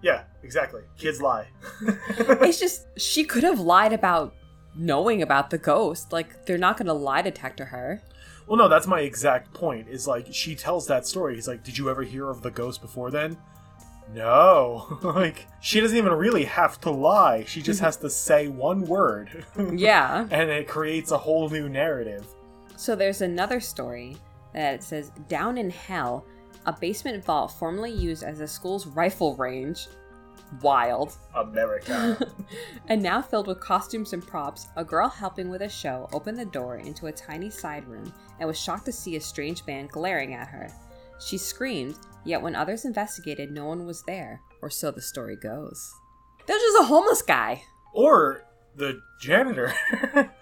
[0.00, 0.82] yeah, exactly.
[0.96, 1.48] Kids lie.
[2.18, 4.34] It's just, she could have lied about
[4.74, 6.12] knowing about the ghost.
[6.12, 8.02] Like, they're not gonna lie detector her.
[8.46, 9.88] well, no, that's my exact point.
[9.88, 11.34] Is like she tells that story.
[11.34, 13.36] He's like, "Did you ever hear of the ghost before then?"
[14.14, 14.98] no.
[15.02, 17.44] like, she doesn't even really have to lie.
[17.44, 19.44] She just has to say one word.
[19.74, 20.26] Yeah.
[20.30, 22.26] and it creates a whole new narrative.
[22.76, 24.16] So there's another story
[24.54, 26.24] that it says Down in Hell,
[26.64, 29.88] a basement vault formerly used as the school's rifle range.
[30.62, 31.16] Wild.
[31.34, 32.18] America.
[32.88, 36.46] And now filled with costumes and props, a girl helping with a show opened the
[36.46, 40.32] door into a tiny side room and was shocked to see a strange man glaring
[40.34, 40.68] at her.
[41.20, 45.92] She screamed, yet when others investigated, no one was there, or so the story goes.
[46.46, 47.62] There's just a homeless guy.
[47.92, 48.44] or
[48.76, 49.74] the janitor.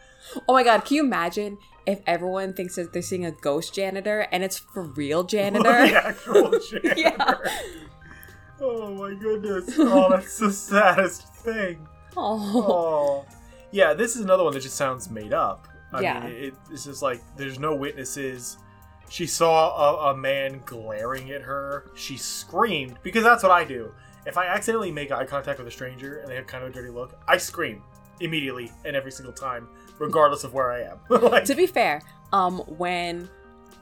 [0.49, 4.27] Oh my god, can you imagine if everyone thinks that they're seeing a ghost janitor
[4.33, 5.69] and it's for real the janitor?
[5.71, 6.95] actual janitor.
[6.97, 7.35] Yeah.
[8.61, 9.75] Oh my goodness.
[9.79, 11.87] Oh, that's the saddest thing.
[12.17, 13.25] oh.
[13.27, 13.27] Oh.
[13.73, 15.67] Yeah, this is another one that just sounds made up.
[15.93, 16.21] I Yeah.
[16.27, 18.59] mean, it, it's just like there's no witnesses.
[19.09, 21.91] She saw a, a man glaring at her.
[21.95, 23.93] She screamed because that's what I do.
[24.27, 26.73] If I accidentally make eye contact with a stranger and they have kind of a
[26.73, 27.83] dirty look, I scream
[28.21, 30.99] immediately and every single time, regardless of where I am.
[31.23, 32.03] like, To be fair,
[32.33, 33.29] um, when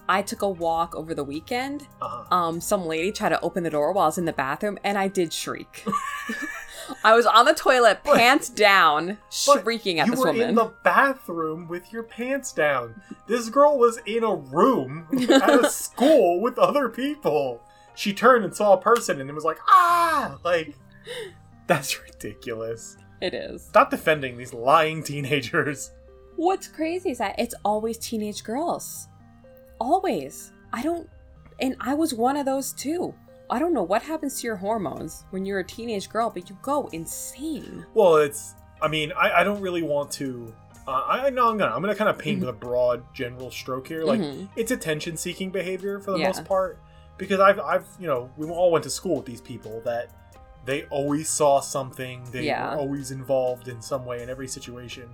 [0.09, 2.35] I took a walk over the weekend, uh-huh.
[2.35, 4.99] um, some lady tried to open the door while I was in the bathroom, and
[4.99, 5.85] I did shriek.
[7.05, 10.35] I was on the toilet, But- pants down, shrieking at this woman.
[10.37, 13.01] you were in the bathroom with your pants down.
[13.27, 17.63] This girl was in a room at a school with other people.
[17.95, 20.39] She turned and saw a person and it was like, ah!
[20.45, 20.75] Like,
[21.67, 22.97] that's ridiculous.
[23.23, 23.63] It is.
[23.65, 25.93] Stop defending these lying teenagers.
[26.37, 29.09] What's crazy is that it's always teenage girls.
[29.81, 30.53] Always.
[30.73, 31.09] I don't.
[31.61, 33.15] And I was one of those too.
[33.51, 36.57] I don't know what happens to your hormones when you're a teenage girl, but you
[36.63, 37.85] go insane.
[37.95, 38.55] Well, it's.
[38.83, 40.53] I mean, I, I don't really want to.
[40.87, 41.75] Uh, I know I'm gonna.
[41.75, 44.05] I'm gonna kind of paint with a broad general stroke here.
[44.05, 44.49] Like, Mhm.
[44.57, 46.27] it's attention-seeking behavior for the Yeah.
[46.27, 46.79] most part,
[47.17, 50.11] because I've, I've, you know, we all went to school with these people that
[50.67, 52.25] they always saw something.
[52.33, 52.75] They Yeah.
[52.75, 55.09] were always involved in some way in every situation.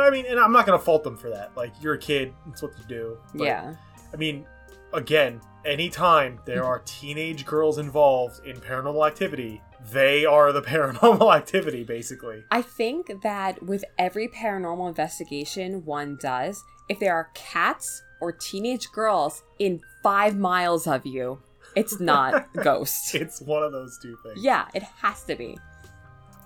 [0.00, 1.56] I mean, and I'm not gonna fault them for that.
[1.56, 2.32] Like, you're a kid.
[2.50, 3.18] It's what you do.
[3.34, 3.74] But, yeah.
[4.12, 4.46] I mean,
[4.92, 11.84] again, anytime there are teenage girls involved in paranormal activity, they are the paranormal activity,
[11.84, 12.44] basically.
[12.50, 18.90] I think that with every paranormal investigation one does, if there are cats or teenage
[18.92, 21.40] girls in five miles of you,
[21.76, 23.14] it's not ghost.
[23.14, 24.42] It's one of those two things.
[24.42, 25.58] Yeah, it has to be.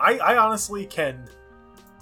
[0.01, 1.29] I, I honestly can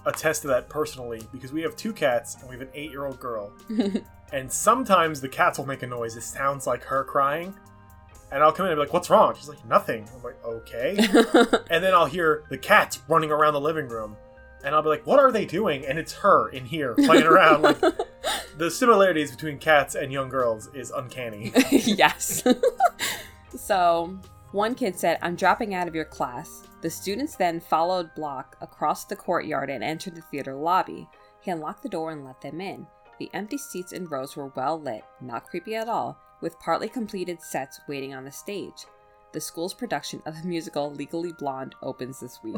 [0.06, 3.06] attest to that personally because we have two cats and we have an eight year
[3.06, 3.52] old girl.
[4.32, 6.16] and sometimes the cats will make a noise.
[6.16, 7.54] It sounds like her crying.
[8.32, 9.34] And I'll come in and be like, what's wrong?
[9.36, 10.08] She's like, nothing.
[10.14, 10.96] I'm like, okay.
[11.70, 14.16] and then I'll hear the cats running around the living room.
[14.62, 15.84] And I'll be like, what are they doing?
[15.86, 17.62] And it's her in here playing around.
[17.62, 17.80] Like,
[18.58, 21.52] the similarities between cats and young girls is uncanny.
[21.72, 22.44] yes.
[23.56, 24.18] so,
[24.52, 26.68] one kid said, I'm dropping out of your class.
[26.82, 31.08] The students then followed Block across the courtyard and entered the theater lobby.
[31.40, 32.86] He unlocked the door and let them in.
[33.18, 37.42] The empty seats and rows were well lit, not creepy at all, with partly completed
[37.42, 38.86] sets waiting on the stage.
[39.32, 42.56] The school's production of the musical Legally Blonde opens this week.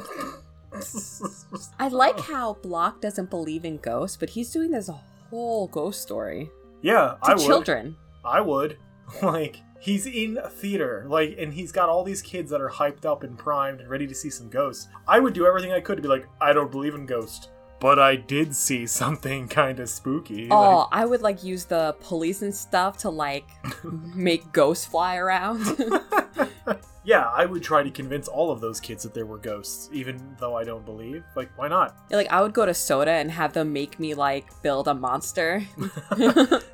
[1.78, 4.88] I like how Block doesn't believe in ghosts, but he's doing this
[5.30, 6.50] whole ghost story
[6.80, 7.46] yeah, to I would.
[7.46, 7.96] children.
[8.24, 8.78] I would.
[9.22, 13.04] Like, he's in a theater, like, and he's got all these kids that are hyped
[13.04, 14.86] up and primed and ready to see some ghosts.
[15.08, 17.48] I would do everything I could to be like, I don't believe in ghosts,
[17.80, 20.46] but I did see something kind of spooky.
[20.52, 23.44] Oh, I would like use the police and stuff to like
[24.14, 25.66] make ghosts fly around.
[27.04, 30.36] Yeah, I would try to convince all of those kids that there were ghosts, even
[30.38, 31.24] though I don't believe.
[31.34, 31.96] Like, why not?
[32.12, 35.64] like I would go to Soda and have them make me like build a monster.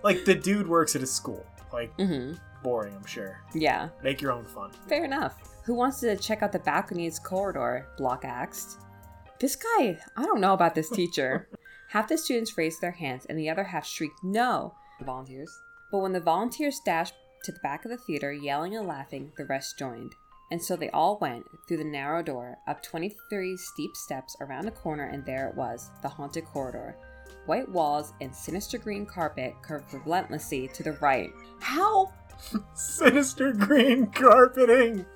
[0.03, 1.47] Like, the dude works at a school.
[1.73, 2.35] Like, hmm
[2.69, 3.41] boring, I'm sure.
[3.55, 4.71] Yeah, Make your own fun.
[4.89, 5.35] fair enough.
[5.65, 7.87] Who wants to check out the balcony's corridor?
[7.97, 8.79] Block asked.
[9.41, 11.49] This guy, I don't know about this teacher.
[11.89, 14.75] half the students raised their hands and the other half shrieked no.
[14.99, 15.51] The volunteers.
[15.91, 17.15] But when the volunteers dashed
[17.45, 20.15] to the back of the theater, yelling and laughing, the rest joined.
[20.51, 24.73] And so they all went through the narrow door, up 23 steep steps, around a
[24.73, 26.97] corner, and there it was, the haunted corridor.
[27.47, 31.31] White walls and sinister green carpet curved relentlessly to the right.
[31.61, 32.13] How?
[32.75, 35.07] Sinister green carpeting!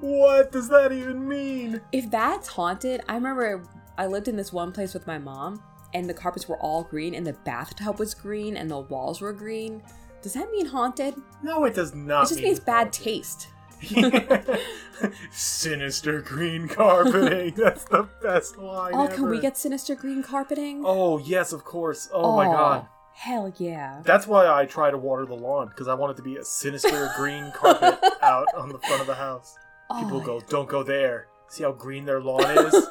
[0.00, 1.80] What does that even mean?
[1.92, 3.62] If that's haunted, I remember
[3.98, 7.14] I lived in this one place with my mom, and the carpets were all green,
[7.14, 9.82] and the bathtub was green, and the walls were green.
[10.22, 11.14] Does that mean haunted?
[11.42, 12.24] No, it does not.
[12.24, 13.48] It just mean means bad taste.
[15.30, 17.54] Sinister green carpeting.
[17.56, 18.92] That's the best line.
[18.94, 20.82] Oh, can we get sinister green carpeting?
[20.84, 22.10] Oh yes, of course.
[22.12, 22.86] Oh, my god.
[23.20, 24.00] Hell yeah.
[24.02, 26.44] That's why I try to water the lawn because I want it to be a
[26.44, 29.56] sinister green carpet out on the front of the house.
[29.98, 30.24] People Oh.
[30.24, 31.26] go, don't go there.
[31.48, 32.86] See how green their lawn is?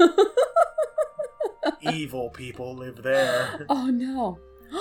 [1.81, 3.65] Evil people live there.
[3.69, 4.37] Oh no.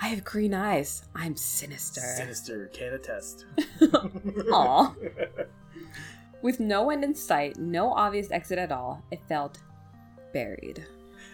[0.00, 1.04] I have green eyes.
[1.14, 2.00] I'm sinister.
[2.00, 3.46] Sinister can attest.
[4.52, 4.92] Aw.
[6.42, 9.58] With no end in sight, no obvious exit at all, it felt
[10.32, 10.84] buried.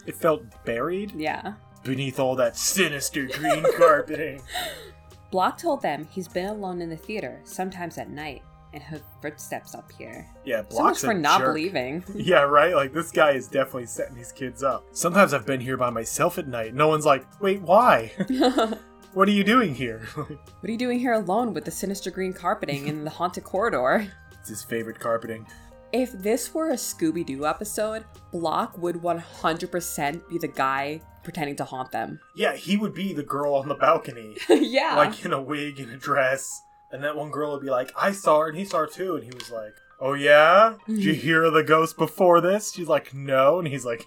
[0.06, 1.54] It felt buried Yeah.
[1.82, 4.40] Beneath all that sinister green carpeting.
[5.30, 8.42] Block told them he's been alone in the theater, sometimes at night,
[8.74, 10.26] and heard footsteps up here.
[10.44, 11.54] Yeah, So much Block's for not jerk.
[11.54, 12.04] believing.
[12.14, 12.74] Yeah, right?
[12.74, 14.84] Like, this guy is definitely setting these kids up.
[14.92, 16.74] Sometimes I've been here by myself at night.
[16.74, 18.12] No one's like, wait, why?
[19.14, 20.00] what are you doing here?
[20.16, 20.28] What
[20.64, 24.06] are you doing here alone with the sinister green carpeting in the haunted corridor?
[24.38, 25.46] it's his favorite carpeting.
[25.92, 31.64] If this were a Scooby Doo episode, Block would 100% be the guy pretending to
[31.64, 32.18] haunt them.
[32.34, 34.94] Yeah, he would be the girl on the balcony, yeah.
[34.96, 36.62] like in a wig and a dress.
[36.90, 39.16] And that one girl would be like, I saw her, and he saw her too.
[39.16, 40.74] And he was like, Oh, yeah?
[40.86, 42.72] Did you hear the ghost before this?
[42.72, 43.58] She's like, No.
[43.58, 44.06] And he's like,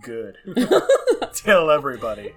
[0.00, 0.38] Good.
[1.34, 2.34] Tell everybody.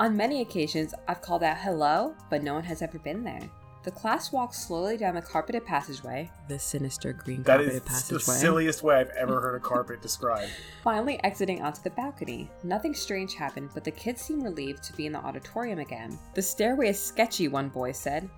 [0.00, 3.50] On many occasions, I've called out hello, but no one has ever been there.
[3.84, 8.18] The class walks slowly down the carpeted passageway, the sinister green That carpeted is the
[8.18, 10.50] silliest way I've ever heard a carpet described.
[10.82, 12.48] finally exiting onto the balcony.
[12.62, 16.18] Nothing strange happened, but the kids seem relieved to be in the auditorium again.
[16.32, 18.30] The stairway is sketchy, one boy said.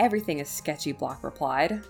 [0.00, 1.80] Everything is sketchy, Block replied.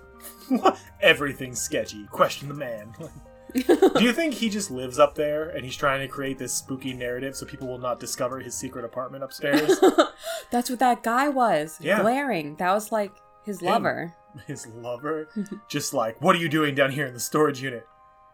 [1.00, 2.04] Everything's sketchy.
[2.10, 2.94] Question the man.
[3.54, 6.92] Do you think he just lives up there and he's trying to create this spooky
[6.92, 9.80] narrative so people will not discover his secret apartment upstairs?
[10.50, 11.78] That's what that guy was.
[11.80, 12.00] Yeah.
[12.02, 12.56] Glaring.
[12.56, 13.12] That was like
[13.44, 13.68] his Him.
[13.68, 14.14] lover.
[14.46, 15.28] his lover?
[15.68, 17.86] Just like, what are you doing down here in the storage unit?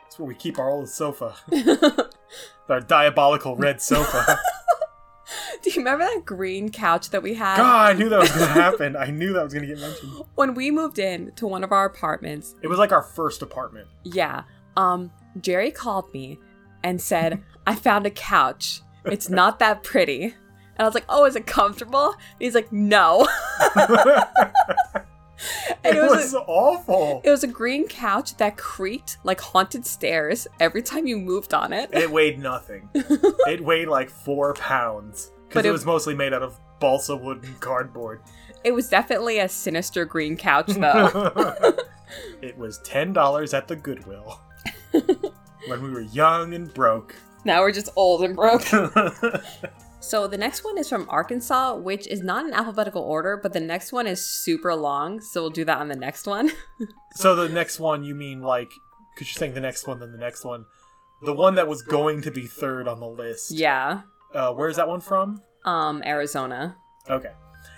[0.02, 1.34] That's where we keep our old sofa.
[2.68, 4.38] our diabolical red sofa.
[5.62, 7.56] Do you remember that green couch that we had?
[7.56, 8.96] God, I knew that was going to happen.
[8.96, 10.12] I knew that was going to get mentioned.
[10.34, 13.88] When we moved in to one of our apartments, It was like our first apartment.
[14.02, 14.42] yeah,
[14.76, 15.10] um,
[15.40, 16.38] Jerry called me
[16.82, 18.80] and said, I found a couch.
[19.04, 20.24] It's not that pretty.
[20.24, 22.08] And I was like, oh, is it comfortable?
[22.12, 23.28] And he's like, no.
[25.84, 27.20] and it was, awful.
[27.24, 31.72] it was a green couch that creaked like haunted stairs every time you moved on
[31.72, 31.90] it.
[31.92, 32.88] It weighed nothing.
[32.94, 35.30] it weighed like four pounds.
[35.48, 38.20] Because it, it- was mostly made out of balsa wood and cardboard.
[38.64, 41.76] It was definitely a sinister green couch, though.
[42.42, 44.40] it was $10 at the Goodwill.
[45.68, 47.14] when we were young and broke.
[47.44, 48.64] now we're just old and broke.
[50.00, 53.60] So the next one is from Arkansas, which is not in alphabetical order, but the
[53.60, 56.50] next one is super long, so we'll do that on the next one.
[57.14, 58.70] so the next one, you mean like,
[59.14, 60.66] because you're saying the next one, then the next one.
[61.22, 63.50] The one that was going to be third on the list.
[63.52, 64.02] yeah.
[64.34, 65.40] Uh, where's that one from?
[65.64, 66.76] Um, Arizona.
[67.08, 67.32] Okay.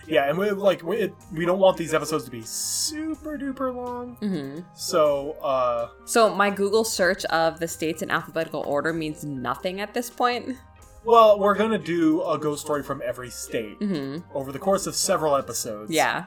[0.09, 4.16] Yeah, and we like we, we don't want these episodes to be super duper long.
[4.16, 9.80] hmm So, uh, So my Google search of the states in alphabetical order means nothing
[9.80, 10.57] at this point.
[11.04, 14.94] well, we're gonna do a ghost story from every state hmm over the course of
[14.94, 15.90] several episodes.
[15.90, 16.24] Yeah.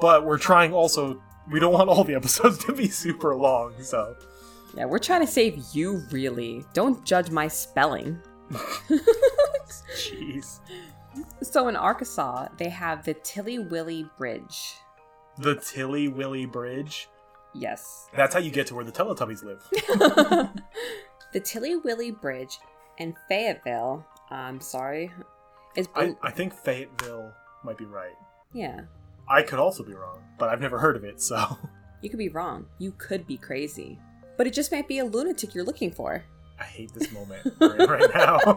[0.00, 1.20] but we're trying also.
[1.50, 4.14] We don't want all the episodes to be super long, so
[4.76, 6.64] Yeah, we're trying to save you, really.
[6.72, 8.18] Don't judge my spelling.
[9.96, 10.60] jeez.
[11.42, 14.74] So in Arkansas, they have the Tilly Willy Bridge.
[15.38, 17.08] The Tilly Willy Bridge.
[17.54, 18.08] Yes.
[18.16, 19.66] That's how you get to where the Teletubbies live.
[21.32, 22.58] the Tilly Willy Bridge
[22.98, 25.10] in Fayetteville, I'm sorry,
[25.76, 27.32] is I, bel- I think Fayetteville
[27.64, 28.14] might be right.
[28.52, 28.82] yeah.
[29.28, 31.56] I could also be wrong, but I've never heard of it, so
[32.02, 32.66] You could be wrong.
[32.78, 33.98] You could be crazy.
[34.36, 36.24] But it just might be a lunatic you're looking for.
[36.58, 38.56] I hate this moment we're right now.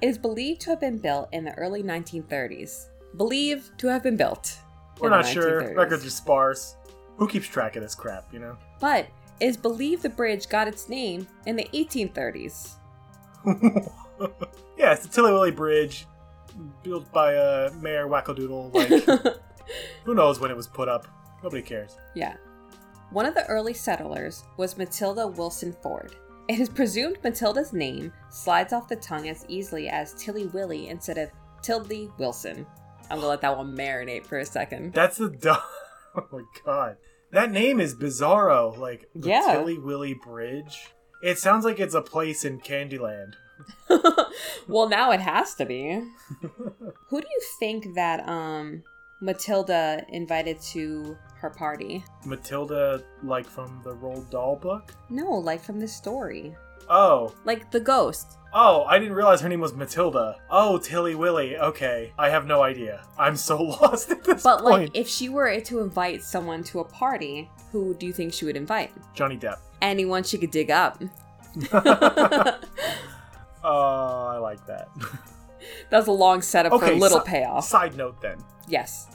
[0.00, 2.86] It is believed to have been built in the early 1930s.
[3.16, 4.58] Believed to have been built.
[5.00, 5.74] we're not sure.
[5.74, 6.76] Records are sparse.
[7.16, 8.56] Who keeps track of this crap, you know?
[8.80, 9.06] But
[9.40, 12.74] it is believed the bridge got its name in the 1830s.
[14.76, 16.06] yeah, it's the Tilly Willy Bridge,
[16.82, 18.74] built by uh, Mayor Wackadoodle.
[18.74, 19.36] Like,
[20.04, 21.06] who knows when it was put up?
[21.42, 21.96] Nobody cares.
[22.14, 22.36] Yeah.
[23.10, 26.16] One of the early settlers was Matilda Wilson Ford.
[26.46, 31.16] It is presumed Matilda's name slides off the tongue as easily as Tilly Willy instead
[31.16, 31.30] of
[31.62, 32.66] Tildy Wilson.
[33.10, 34.92] I'm gonna let that one marinate for a second.
[34.92, 35.58] That's the dumb.
[36.16, 36.96] Oh my god,
[37.32, 38.78] that name is bizarro.
[38.78, 39.48] Like the Yeah.
[39.52, 40.92] Tilly Willy Bridge.
[41.24, 43.32] It sounds like it's a place in Candyland.
[44.68, 46.00] well, now it has to be.
[47.08, 48.84] Who do you think that um
[49.24, 52.04] Matilda invited to her party?
[52.26, 54.94] Matilda, like from the Roald Dahl book.
[55.08, 56.54] No, like from this story.
[56.90, 57.34] Oh.
[57.44, 58.36] Like the ghost.
[58.52, 60.36] Oh, I didn't realize her name was Matilda.
[60.50, 61.56] Oh, Tilly Willy.
[61.56, 62.12] Okay.
[62.18, 63.02] I have no idea.
[63.18, 64.44] I'm so lost at this point.
[64.44, 64.80] But point.
[64.82, 68.44] like, if she were to invite someone to a party, who do you think she
[68.44, 68.92] would invite?
[69.14, 69.56] Johnny Depp.
[69.80, 71.02] Anyone she could dig up.
[73.66, 74.88] Oh, I like that.
[75.88, 77.64] That was a long setup for a little si- payoff.
[77.64, 78.36] Side note then.
[78.68, 79.06] Yes.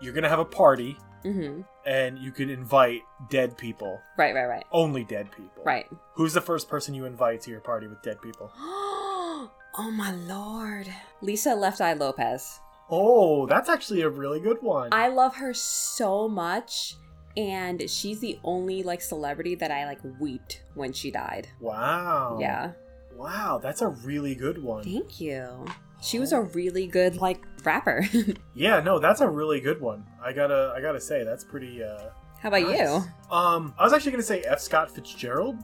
[0.00, 1.62] You're gonna have a party Mm-hmm.
[1.84, 4.00] and you can invite dead people.
[4.16, 4.64] Right, right, right.
[4.70, 5.64] Only dead people.
[5.64, 5.86] Right.
[6.14, 8.52] Who's the first person you invite to your party with dead people?
[8.58, 9.50] oh
[9.92, 10.86] my lord.
[11.20, 12.60] Lisa Left Eye Lopez.
[12.88, 14.90] Oh, that's actually a really good one.
[14.92, 16.94] I love her so much.
[17.36, 21.48] And she's the only like celebrity that I like weeped when she died.
[21.60, 22.38] wow.
[22.40, 22.72] Yeah.
[23.16, 24.84] Wow, that's a really good one.
[24.84, 25.66] Thank you.
[26.00, 28.04] She was a really good like rapper.
[28.54, 30.04] Yeah, no, that's a really good one.
[30.22, 31.82] I gotta, I gotta say, that's pretty.
[31.82, 32.78] uh How about nice.
[32.78, 33.04] you?
[33.30, 34.60] Um, I was actually gonna say F.
[34.60, 35.56] Scott Fitzgerald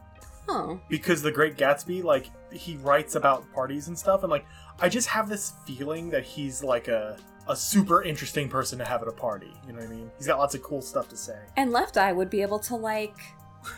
[0.49, 0.78] Oh.
[0.91, 4.45] because The Great Gatsby, like, he writes about parties and stuff, and like,
[4.78, 7.16] I just have this feeling that he's like a
[7.49, 9.53] a super interesting person to have at a party.
[9.66, 10.11] You know what I mean?
[10.16, 11.39] He's got lots of cool stuff to say.
[11.59, 13.16] And Left Eye would be able to like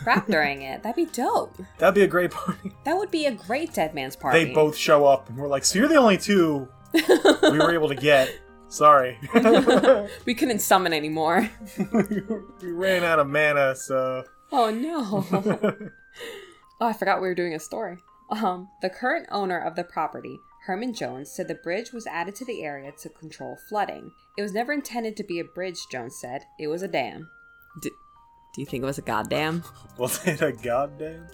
[0.05, 0.83] rap during it.
[0.83, 1.57] That'd be dope.
[1.79, 2.73] That'd be a great party.
[2.85, 4.45] That would be a great Dead Man's Party.
[4.45, 7.89] They both show up, and we're like, "So you're the only two we were able
[7.89, 9.17] to get." Sorry,
[10.25, 11.49] we couldn't summon anymore.
[12.61, 14.25] we ran out of mana, so.
[14.51, 15.25] Oh no.
[16.81, 17.99] oh, I forgot we were doing a story.
[18.31, 22.45] Um, the current owner of the property, Herman Jones, said the bridge was added to
[22.45, 24.11] the area to control flooding.
[24.37, 26.43] It was never intended to be a bridge, Jones said.
[26.59, 27.31] It was a dam.
[27.81, 27.91] D-
[28.57, 29.63] do you think it was a goddamn?
[29.99, 31.27] Was it a goddamn?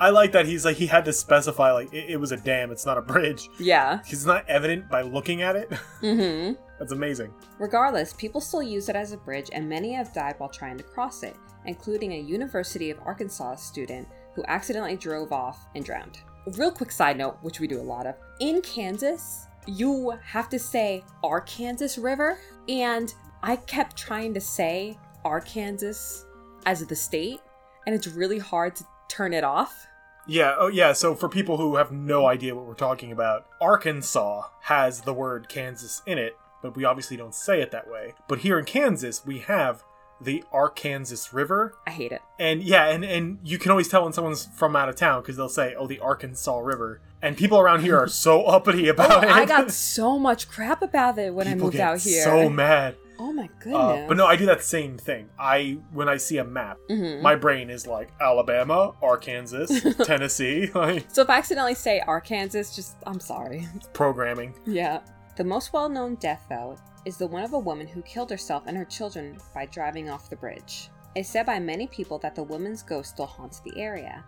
[0.00, 2.72] I like that he's like he had to specify like it, it was a dam.
[2.72, 3.48] It's not a bridge.
[3.60, 4.00] Yeah.
[4.08, 5.70] It's not evident by looking at it.
[6.02, 6.54] Mm-hmm.
[6.78, 7.32] That's amazing.
[7.58, 10.82] Regardless, people still use it as a bridge, and many have died while trying to
[10.82, 11.36] cross it,
[11.66, 16.20] including a University of Arkansas student who accidentally drove off and drowned.
[16.56, 20.58] Real quick side note, which we do a lot of in Kansas, you have to
[20.58, 22.38] say Arkansas River,
[22.68, 26.24] and I kept trying to say Arkansas
[26.66, 27.40] as the state,
[27.86, 29.86] and it's really hard to turn it off.
[30.26, 30.54] Yeah.
[30.58, 30.92] Oh yeah.
[30.92, 35.48] So for people who have no idea what we're talking about, Arkansas has the word
[35.48, 38.14] Kansas in it, but we obviously don't say it that way.
[38.28, 39.82] But here in Kansas, we have
[40.20, 42.20] the Arkansas River, I hate it.
[42.38, 45.38] and yeah, and and you can always tell when someone's from out of town because
[45.38, 49.24] they'll say, "Oh, the Arkansas River," and people around here are so uppity Oh, about
[49.24, 49.30] it.
[49.30, 52.22] I got so much crap about it when I moved out here.
[52.22, 52.96] So mad.
[53.22, 53.74] Oh my goodness.
[54.04, 55.28] Uh, but no, I do that same thing.
[55.38, 57.20] I when I see a map, Mhm.
[57.22, 59.66] my brain is like Alabama, Arkansas,
[60.04, 63.68] Tennessee, like So if I accidentally say Arkansas, just I'm sorry.
[63.92, 64.54] programming.
[64.66, 65.00] Yeah.
[65.36, 68.64] The most well known death, though, is the one of a woman who killed herself
[68.66, 70.90] and her children by driving off the bridge.
[71.14, 74.24] It's said by many people that the woman's ghost still haunts the area.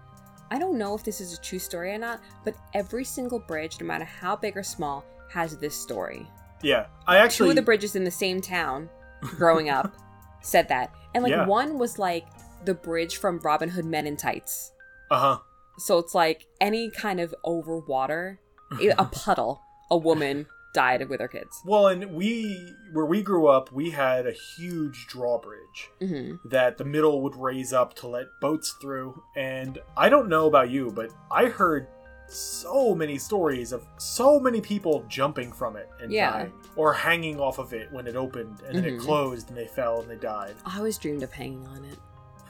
[0.50, 3.80] I don't know if this is a true story or not, but every single bridge,
[3.80, 6.26] no matter how big or small, has this story.
[6.62, 8.88] Yeah, I actually Two of the bridges in the same town
[9.36, 9.94] growing up
[10.42, 10.92] said that.
[11.14, 11.46] And like Yeah.
[11.46, 12.26] one was like
[12.64, 14.72] the bridge from Robin Hood Men in Tights.
[15.10, 15.38] uh huh.
[15.78, 18.40] So it's like any kind of over water,
[18.98, 19.60] a puddle,
[19.90, 21.60] a woman died with her kids.
[21.66, 26.84] Well, and we where we grew up, we had a huge drawbridge hmm that the
[26.84, 29.22] middle would raise up to let boats through.
[29.36, 31.88] And I don't know about you, but I heard
[32.32, 36.30] so many stories of so many people jumping from it and Yeah.
[36.32, 39.00] dying, or hanging off of it when it opened and then it Mhm.
[39.00, 40.54] closed and they fell and they died.
[40.66, 41.98] I always dreamed of hanging on it.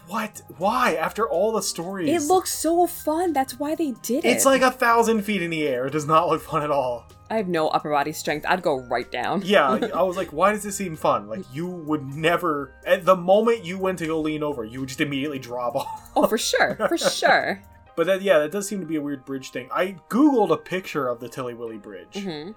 [0.08, 0.42] What?
[0.58, 0.94] Why?
[0.96, 3.32] After all the stories, It looks so fun.
[3.32, 4.28] That's why they did it.
[4.28, 5.86] It's like a thousand feet in the air.
[5.86, 7.04] It does not look fun at all.
[7.30, 8.44] I have no upper body strength.
[8.46, 9.40] I'd go right down.
[9.44, 11.28] Yeah, I was like, why does this seem fun?
[11.28, 12.74] Like, you would never.
[12.84, 16.10] At the moment you went to go lean over, you would just immediately drop off.
[16.14, 16.74] Oh, for sure.
[16.88, 17.62] For sure.
[17.96, 19.68] But that, yeah, that does seem to be a weird bridge thing.
[19.72, 22.50] I googled a picture of the Tilly Willy Bridge, hmm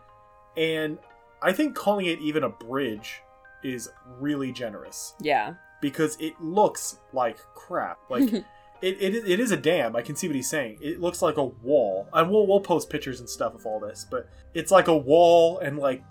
[0.58, 0.98] and
[1.42, 3.22] I think calling it even a bridge
[3.64, 5.56] is really generous Yeah.
[5.82, 8.00] because it looks like crap.
[8.10, 8.46] Like.
[8.82, 9.96] It, it, it is a dam.
[9.96, 10.78] I can see what he's saying.
[10.82, 12.08] It looks like a wall.
[12.14, 15.58] And we'll, we'll post pictures and stuff of all this, but it's like a wall
[15.60, 16.04] and like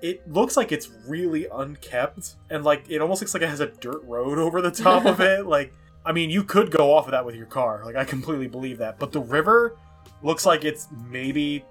[0.00, 3.66] it looks like it's really unkept and like it almost looks like it has a
[3.66, 5.46] dirt road over the top of it.
[5.46, 5.74] Like
[6.04, 7.82] I mean, you could go off of that with your car.
[7.84, 8.98] Like I completely believe that.
[8.98, 9.76] But the river
[10.22, 11.64] looks like it's maybe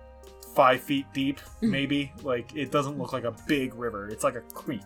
[0.55, 1.71] five feet deep, hmm.
[1.71, 2.11] maybe.
[2.23, 4.09] like it doesn't look like a big river.
[4.09, 4.81] It's like a creek.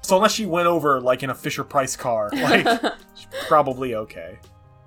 [0.00, 2.66] So unless she went over like in a Fisher Price car, like
[3.14, 4.38] she's probably okay.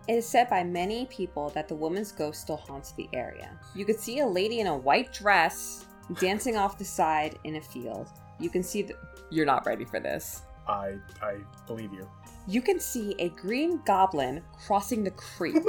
[0.07, 3.57] It is said by many people that the woman's ghost still haunts the area.
[3.75, 5.85] You could see a lady in a white dress
[6.19, 8.09] dancing off the side in a field.
[8.39, 8.95] You can see the.
[9.29, 10.41] You're not ready for this.
[10.67, 11.37] I I
[11.67, 12.09] believe you.
[12.47, 15.55] You can see a green goblin crossing the creek.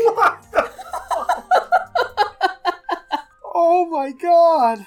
[3.55, 4.87] Oh my god.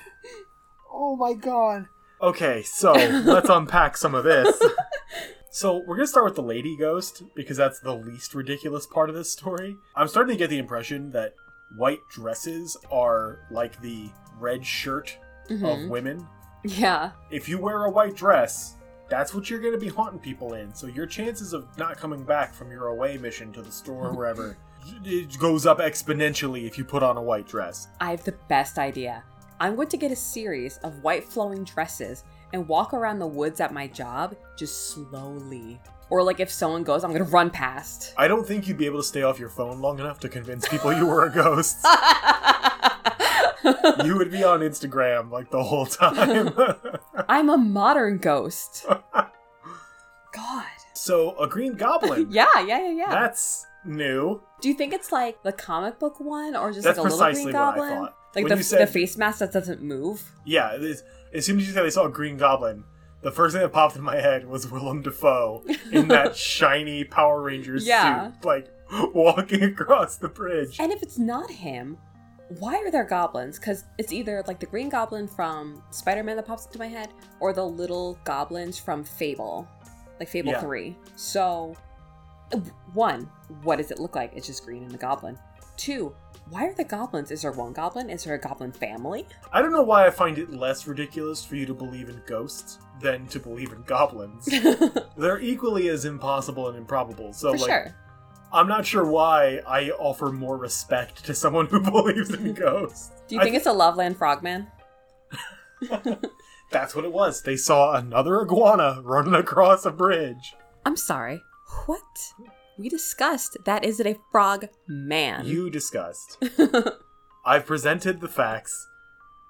[0.91, 1.87] Oh my god.
[2.21, 2.93] Okay, so
[3.25, 4.59] let's unpack some of this.
[5.51, 9.15] So we're gonna start with the lady ghost because that's the least ridiculous part of
[9.15, 9.77] this story.
[9.95, 11.33] I'm starting to get the impression that
[11.75, 14.09] white dresses are like the
[14.39, 15.17] red shirt
[15.49, 15.89] of Mhm.
[15.89, 16.27] women.
[16.63, 17.11] Yeah.
[17.29, 18.75] If you wear a white dress,
[19.09, 20.73] that's what you're gonna be haunting people in.
[20.73, 24.13] So your chances of not coming back from your away mission to the store or
[24.13, 24.57] wherever
[25.03, 27.87] it goes up exponentially if you put on a white dress.
[28.01, 29.23] I have the best idea.
[29.59, 33.61] I'm going to get a series of white flowing dresses and walk around the woods
[33.61, 35.79] at my job just slowly.
[36.09, 38.13] Or like if someone goes, I'm gonna run past.
[38.17, 40.67] I don't think you'd be able to stay off your phone long enough to convince
[40.67, 41.77] people you were a ghost.
[44.03, 46.47] you would be on Instagram like the whole time.
[47.29, 48.85] I'm a modern ghost.
[50.33, 50.65] God.
[50.93, 52.27] so a green goblin.
[52.31, 53.09] Yeah, yeah, yeah, yeah.
[53.09, 54.41] That's new.
[54.61, 57.31] Do you think it's like the comic book one or just That's like a little
[57.33, 57.89] green what I goblin?
[57.89, 58.15] thought.
[58.35, 60.23] Like the, said- the face mask that doesn't move?
[60.45, 61.03] Yeah, it-
[61.33, 62.83] as soon as you said they saw a green goblin,
[63.21, 67.41] the first thing that popped in my head was Willem Dafoe in that shiny Power
[67.41, 68.31] Rangers Yeah.
[68.33, 68.67] suit, like
[69.13, 70.79] walking across the bridge.
[70.79, 71.97] And if it's not him,
[72.59, 73.57] why are there goblins?
[73.57, 77.09] Because it's either like the green goblin from Spider Man that pops into my head
[77.39, 79.67] or the little goblins from Fable,
[80.19, 80.61] like Fable Yeah.
[80.61, 80.95] 3.
[81.15, 81.75] So,
[82.93, 83.29] one,
[83.63, 84.31] what does it look like?
[84.35, 85.37] It's just green and the goblin.
[85.77, 86.15] Two,
[86.49, 87.31] why are the goblins?
[87.31, 88.09] Is there one goblin?
[88.09, 89.25] Is there a goblin family?
[89.51, 92.77] I don't know why I find it less ridiculous for you to believe in ghosts
[93.01, 94.45] than to believe in goblins.
[95.17, 97.33] They're equally as impossible and improbable.
[97.33, 97.95] So, like, sure.
[98.55, 103.11] I'm not sure why I offer more respect to someone who believes in ghosts.
[103.27, 104.67] Do you think it's a Loveland frogman?
[106.71, 107.41] That's what it was.
[107.41, 110.55] They saw another iguana running across a bridge.
[110.85, 111.43] I'm sorry.
[111.85, 112.33] What?
[112.77, 115.45] We discussed that is it a frog man.
[115.45, 116.41] You discussed.
[117.45, 118.87] I've presented the facts.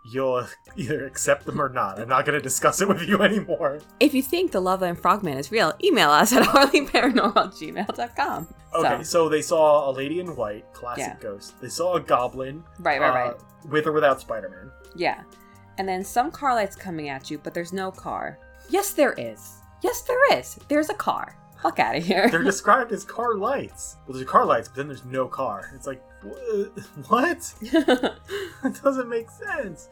[0.08, 0.46] You'll
[0.76, 2.00] either accept them or not.
[2.00, 3.80] I'm not going to discuss it with you anymore.
[4.00, 6.44] If you think the Loveland Frogman is real, email us at
[7.40, 8.48] harleyparanormal@gmail.com.
[8.76, 11.16] Okay, So, so they saw a lady in white, classic Yeah.
[11.22, 11.60] ghost.
[11.62, 12.64] They saw a goblin.
[12.80, 13.36] right, right, uh, right.
[13.70, 14.72] With or without Spider Man.
[14.96, 15.24] Yeah.
[15.78, 18.40] And then some car lights coming at you, but there's no car.
[18.70, 19.56] Yes, there is.
[19.82, 20.58] Yes, there is.
[20.68, 21.36] There's a car.
[21.62, 22.30] Fuck out of here.
[22.30, 23.98] They're described as car lights.
[24.08, 25.72] Well, there's car lights, but then there's no car.
[25.76, 26.02] It's like,
[27.08, 27.54] what?
[28.64, 29.90] That doesn't make sense.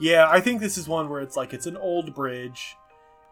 [0.00, 2.76] Yeah, I think this is one where it's like it's an old bridge.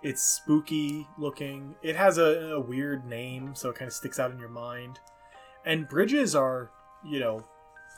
[0.02, 1.74] It's spooky looking.
[1.82, 5.00] It has a, a weird name, so it kind of sticks out in your mind.
[5.66, 6.70] And bridges are,
[7.04, 7.44] you know,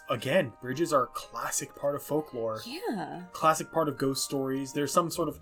[0.09, 2.61] again, bridges are a classic part of folklore.
[2.64, 3.22] yeah.
[3.32, 4.72] Classic part of ghost stories.
[4.72, 5.38] There's some sort of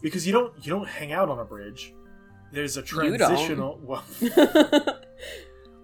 [0.00, 1.92] because you don't you don't hang out on a bridge.
[2.52, 3.18] There's a You don't.
[3.18, 3.78] transitional.
[3.82, 4.04] Well,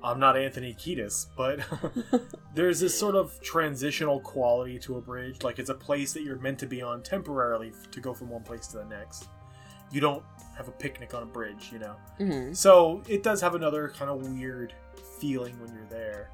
[0.02, 1.60] I'm not Anthony Kiedis, but
[2.54, 5.42] there's this sort of transitional quality to a bridge.
[5.42, 8.42] Like it's a place that you're meant to be on temporarily to go from one
[8.42, 9.28] place to the next.
[9.92, 10.22] You don't
[10.56, 11.96] have a picnic on a bridge, you know.
[12.18, 12.56] Mhm.
[12.56, 14.72] So it does have another kind of weird
[15.18, 16.30] feeling when you're there.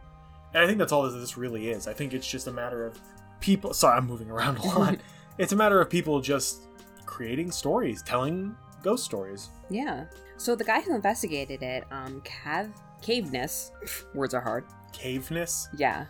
[0.54, 1.86] And I think that's all that this really is.
[1.88, 2.98] I think it's just a matter of
[3.40, 3.72] people.
[3.74, 4.98] Sorry, I'm moving around a lot.
[5.38, 6.62] it's a matter of people just
[7.04, 9.48] creating stories, telling ghost stories.
[9.70, 10.04] Yeah.
[10.36, 12.70] So the guy who investigated it, um, Cav
[13.02, 13.70] Caveness,
[14.14, 14.64] words are hard.
[14.92, 15.68] Caveness.
[15.76, 16.06] Yeah.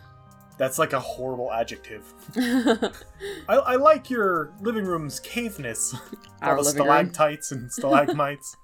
[0.57, 2.11] That's like a horrible adjective.
[2.35, 5.93] I, I like your living room's caveness.
[6.41, 6.87] Our All the living room.
[7.11, 8.55] stalactites and stalagmites.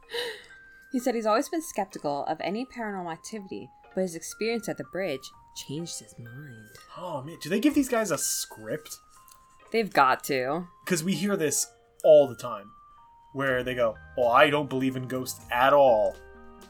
[0.91, 4.84] He said he's always been skeptical of any paranormal activity, but his experience at the
[4.86, 6.69] bridge changed his mind.
[6.97, 8.97] oh man, do they give these guys a script?
[9.71, 10.67] They've got to.
[10.86, 11.67] Because we hear this
[12.03, 12.71] all the time,
[13.34, 16.15] where they go, "Well, I don't believe in ghosts at all,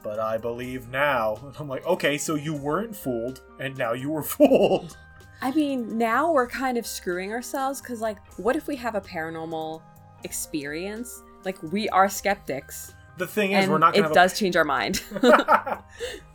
[0.03, 4.09] but I believe now." And I'm like, "Okay, so you weren't fooled, and now you
[4.11, 4.97] were fooled."
[5.41, 9.01] I mean, now we're kind of screwing ourselves because, like, what if we have a
[9.01, 9.81] paranormal
[10.23, 11.21] experience?
[11.43, 15.03] Like, we are skeptics, The thing is, we're not it does change our mind.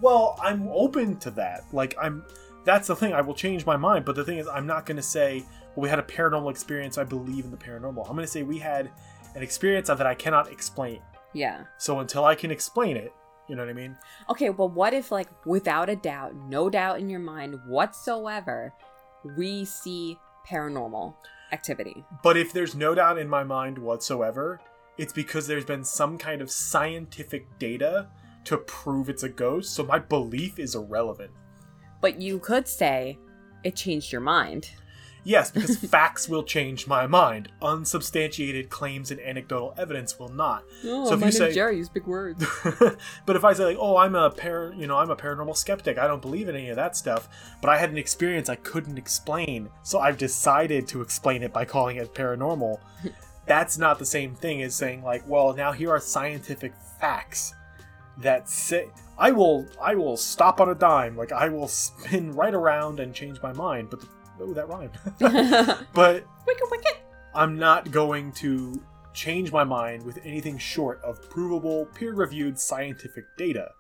[0.00, 1.64] Well, I'm open to that.
[1.72, 2.24] Like, I'm.
[2.64, 3.12] That's the thing.
[3.14, 5.44] I will change my mind, but the thing is, I'm not going to say,
[5.74, 6.98] "Well, we had a paranormal experience.
[6.98, 8.90] I believe in the paranormal." I'm going to say we had
[9.34, 11.00] an experience that I cannot explain.
[11.32, 11.64] yeah.
[11.78, 13.12] So until I can explain it,
[13.49, 13.96] you know what I mean?
[14.30, 18.72] Okay, well, what if, like, without a doubt, no doubt in your mind whatsoever,
[19.36, 21.14] we see paranormal
[21.53, 22.05] activity?
[22.22, 24.61] But if there's no doubt in my mind whatsoever,
[24.99, 28.09] it's because there's been some kind of scientific data
[28.44, 31.30] to prove it's a ghost, so my belief is irrelevant.
[32.01, 33.18] But you could say
[33.64, 34.70] it changed your mind.
[35.24, 37.48] Yes, because facts will change my mind.
[37.60, 40.64] Unsubstantiated claims and anecdotal evidence will not.
[40.84, 41.76] Oh, So if my you say- Jerry.
[41.78, 42.44] Use big words.
[43.26, 45.98] but if I say like, "Oh, I'm a par, you know, I'm a paranormal skeptic.
[45.98, 47.28] I don't believe in any of that stuff,"
[47.60, 51.64] but I had an experience I couldn't explain, so I've decided to explain it by
[51.64, 52.78] calling it paranormal.
[53.46, 57.54] That's not the same thing as saying like, "Well, now here are scientific facts
[58.18, 58.88] that say
[59.18, 63.14] I will I will stop on a dime, like I will spin right around and
[63.14, 64.08] change my mind." But the,
[64.41, 64.93] oh, that rhymed.
[65.95, 66.97] but wicked, wicked.
[67.34, 68.80] I'm not going to
[69.14, 73.70] change my mind with anything short of provable, peer reviewed scientific data.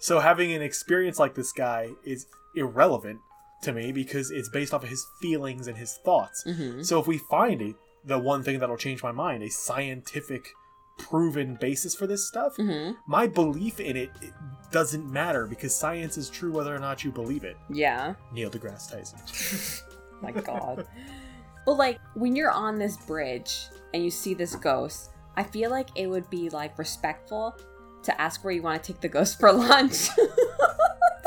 [0.00, 2.26] So having an experience like this guy is
[2.56, 3.20] irrelevant
[3.62, 6.42] to me because it's based off of his feelings and his thoughts.
[6.46, 6.84] Mhm.
[6.84, 7.74] So if we find a,
[8.04, 10.48] the one thing that'll change my mind, a scientific
[10.98, 14.32] proven basis for this stuff, hmm my belief in it, it
[14.72, 17.56] doesn't matter because science is true whether or not you believe it.
[17.70, 18.14] Yeah.
[18.32, 19.82] Neil deGrasse Tyson.
[20.34, 20.86] My God.
[21.66, 25.88] but like when you're on this bridge and you see this ghost, I feel like
[25.96, 27.56] it would be like respectful
[28.04, 30.08] to ask where you want to take the ghost for lunch.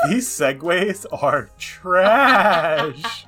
[0.08, 3.26] These segues are trash.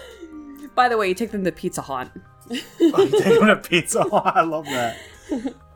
[0.74, 2.10] By the way, you take them to Pizza Hut.
[2.50, 2.54] Oh,
[3.02, 4.04] you take him to pizza.
[4.10, 4.96] Oh, I love that.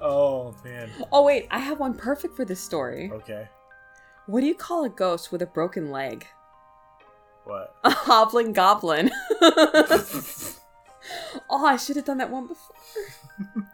[0.01, 0.91] Oh man.
[1.11, 3.11] Oh wait, I have one perfect for this story.
[3.12, 3.49] Okay.
[4.26, 6.26] What do you call a ghost with a broken leg?
[7.51, 7.74] What?
[7.84, 9.11] A hobbling goblin.
[11.51, 12.76] oh, I should have done that one before.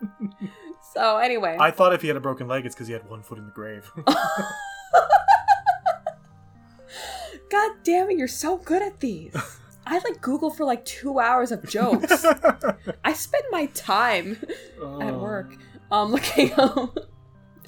[0.94, 3.22] so anyway, I thought if he had a broken leg, it's because he had one
[3.22, 3.90] foot in the grave.
[7.50, 9.34] God damn it, you're so good at these.
[9.86, 12.24] I like Google for like two hours of jokes.
[13.04, 15.18] I spend my time at Oh.
[15.18, 15.54] work
[15.90, 16.96] um looking up.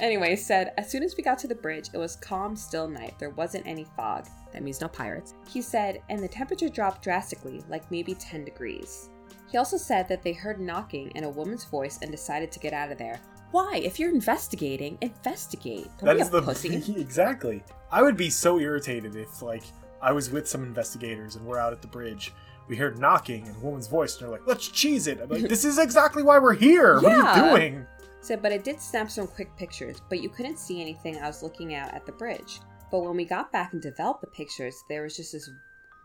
[0.01, 3.14] Anyway, said as soon as we got to the bridge, it was calm, still night.
[3.18, 4.26] There wasn't any fog.
[4.53, 5.34] That means no pirates.
[5.49, 9.11] He said, and the temperature dropped drastically, like maybe 10 degrees.
[9.51, 12.72] He also said that they heard knocking and a woman's voice and decided to get
[12.72, 13.20] out of there.
[13.51, 13.80] Why?
[13.82, 15.88] If you're investigating, investigate.
[15.99, 16.82] Don't That is the pussy.
[17.01, 17.62] exactly.
[17.90, 19.62] I would be so irritated if like
[20.03, 22.32] I was with some investigators and we're out at the bridge.
[22.68, 25.42] We heard knocking and a woman's voice, and they're like, "Let's cheese it." I'm like,
[25.49, 27.01] "This is exactly why we're here.
[27.01, 27.86] What are you doing?"
[28.29, 31.43] Said, but it did snap some quick pictures, but you couldn't see anything I was
[31.43, 32.61] looking at at the bridge.
[32.91, 35.49] But when we got back and developed the pictures, there was just this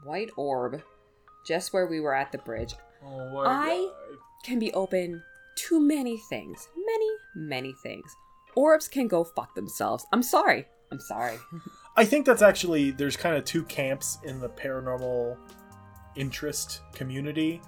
[0.05, 0.82] white orb
[1.45, 2.76] just where we were at the bridge.
[3.05, 3.91] Oh I-
[4.45, 5.21] Can be open
[5.55, 6.69] to many things.
[6.78, 8.15] Many, many things.
[8.55, 10.05] Orbs can go fuck themselves.
[10.13, 10.65] I'm sorry.
[10.93, 11.38] I'm sorry.
[11.97, 15.36] I think that's actually there's kind of two camps in the paranormal
[16.15, 17.61] interest community.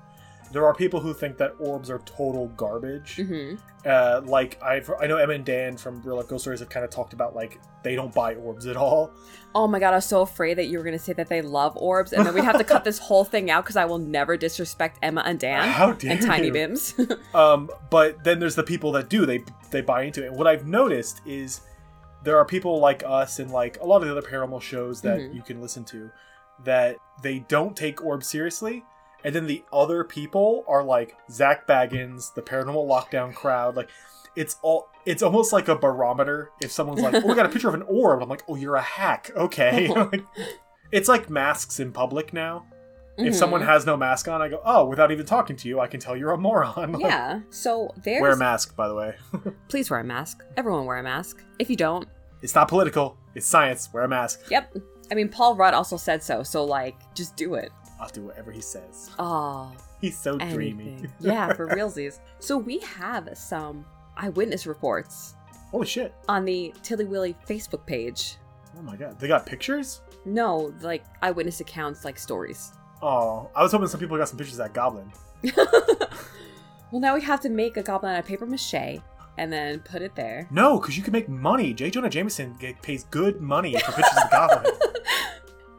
[0.52, 3.16] There are people who think that orbs are total garbage.
[3.18, 6.70] hmm Uh, like I've I know Emma and Dan from Real Life Ghost Stories have
[6.70, 9.12] kind of talked about like they don't buy orbs at all.
[9.54, 11.42] Oh my god, I was so afraid that you were going to say that they
[11.44, 14.00] love orbs, and then we'd have to cut this whole thing out because I will
[14.00, 16.54] never disrespect Emma and Dan How dare and Tiny you.
[16.54, 17.20] Bims.
[17.36, 20.28] Um, but then there's the people that do they they buy into it.
[20.30, 21.62] And what I've noticed is
[22.24, 25.20] there are people like us and like a lot of the other paranormal shows that
[25.20, 25.36] Mhm.
[25.36, 26.10] you can listen to
[26.64, 28.84] that they don't take orbs seriously.
[29.26, 33.76] And then the other people are like Zak Bagans, the paranormal lockdown crowd.
[33.76, 33.90] Like
[34.38, 36.52] it's all it's almost like a barometer.
[36.62, 38.76] If someone's like, "Oh, we got a picture of an orb," I'm like, "Oh, you're
[38.76, 39.90] a hack." Okay.
[40.92, 42.66] It's like masks in public now.
[43.18, 43.38] If Mhm.
[43.38, 46.00] someone has no mask on, I go, "Oh, without even talking to you, I can
[46.00, 47.40] tell you're a moron." Like, Yeah.
[47.50, 49.16] So there's Wear a mask, by the way.
[49.68, 50.44] please wear a mask.
[50.56, 51.44] Everyone wear a mask.
[51.60, 52.08] If you don't,
[52.44, 53.18] It's not political.
[53.34, 53.90] It's science.
[53.92, 54.42] Wear a mask.
[54.52, 54.74] yep.
[55.12, 56.44] I mean, Paul Rudd also said so.
[56.44, 57.72] So like, just do it.
[58.00, 59.10] I'll do whatever he says.
[59.20, 59.72] Oh,
[60.02, 61.06] He's so dreamy.
[61.20, 62.20] yeah, for realsies.
[62.40, 63.86] So we have some
[64.18, 65.36] eyewitness reports
[65.72, 66.14] Holy shit.
[66.28, 68.38] on the Tilly Willy Facebook page.
[68.78, 69.18] Oh my god.
[69.20, 70.02] They got pictures?
[70.26, 72.74] No, like eyewitness accounts, like stories.
[73.02, 75.12] Oh, I was hoping some people got some pictures of that goblin.
[76.92, 79.00] well, now we have to make a goblin out of paper mache
[79.38, 80.48] and then put it there.
[80.52, 81.74] No, because you can make money.
[81.74, 81.90] J.
[81.90, 84.74] Jonah Jameson pays good money for pictures of the goblin.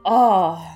[0.09, 0.76] Oh,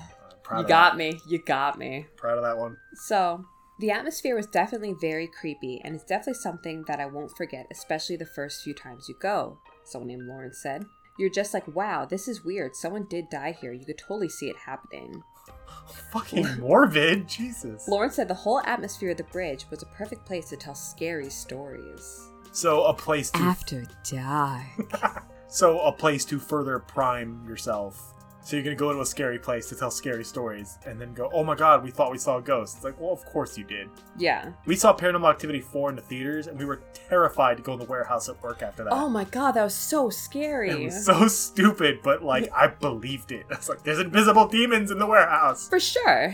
[0.51, 0.97] Proud you got that.
[0.97, 1.21] me.
[1.25, 2.07] You got me.
[2.17, 2.75] Proud of that one.
[2.93, 3.45] So,
[3.79, 8.17] the atmosphere was definitely very creepy, and it's definitely something that I won't forget, especially
[8.17, 9.59] the first few times you go.
[9.85, 10.85] Someone named Lauren said.
[11.17, 12.75] You're just like, wow, this is weird.
[12.75, 13.71] Someone did die here.
[13.71, 15.23] You could totally see it happening.
[16.11, 17.29] Fucking morbid.
[17.29, 17.87] Jesus.
[17.87, 21.29] Lauren said the whole atmosphere of the bridge was a perfect place to tell scary
[21.29, 22.29] stories.
[22.51, 25.23] So a place to After dark.
[25.47, 28.13] so a place to further prime yourself.
[28.43, 31.29] So you're gonna go to a scary place to tell scary stories, and then go,
[31.31, 33.63] "Oh my god, we thought we saw a ghost." It's like, well, of course you
[33.63, 33.89] did.
[34.17, 34.51] yeah.
[34.65, 37.79] We saw Paranormal Activity 4 in the theaters, and we were terrified to go in
[37.79, 38.93] the warehouse at work after that.
[38.93, 40.69] Oh my god, that was so scary.
[40.71, 43.45] It was so stupid, but like I believed it.
[43.51, 46.33] I was like, "There's invisible demons in the warehouse." For sure.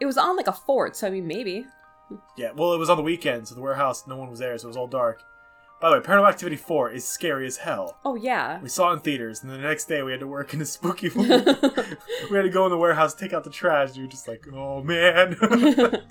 [0.00, 1.66] It was on like a fort, so I mean, maybe.
[2.36, 4.66] Yeah, well, it was on the weekend, so the warehouse, no one was there, so
[4.66, 5.22] it was all dark.
[5.80, 7.98] By the way, Paranormal Activity 4 is scary as hell.
[8.04, 8.60] Oh yeah.
[8.60, 10.64] We saw it in theaters, and the next day we had to work in a
[10.64, 13.96] spooky we had to go in the warehouse, take out the trash.
[13.96, 15.36] You're just like, oh man.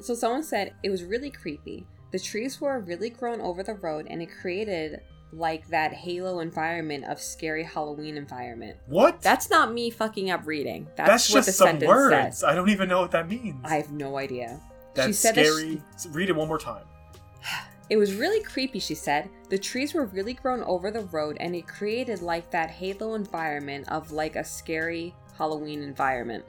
[0.00, 1.86] so someone said it was really creepy.
[2.10, 5.00] The trees were really grown over the road, and it created
[5.32, 8.76] like that Halo environment of scary Halloween environment.
[8.86, 9.20] what?
[9.22, 10.86] That's not me fucking up reading.
[10.94, 12.44] That's, That's what just the some words.
[12.44, 13.64] I don't even know what that means.
[13.64, 14.60] I have no idea.
[14.94, 15.82] That's she said that scary.
[16.10, 16.84] Read it one more time.
[17.90, 19.28] It was really creepy, she said.
[19.50, 23.88] The trees were really grown over the road and it created like that halo environment
[23.88, 26.44] of like a scary Halloween environment.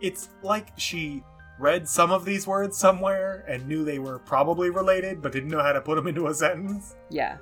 [0.00, 1.22] It's like she
[1.58, 5.62] read some of these words somewhere and knew they were probably related, but didn't know
[5.62, 6.96] how to put them into a sentence.
[7.10, 7.38] Yeah.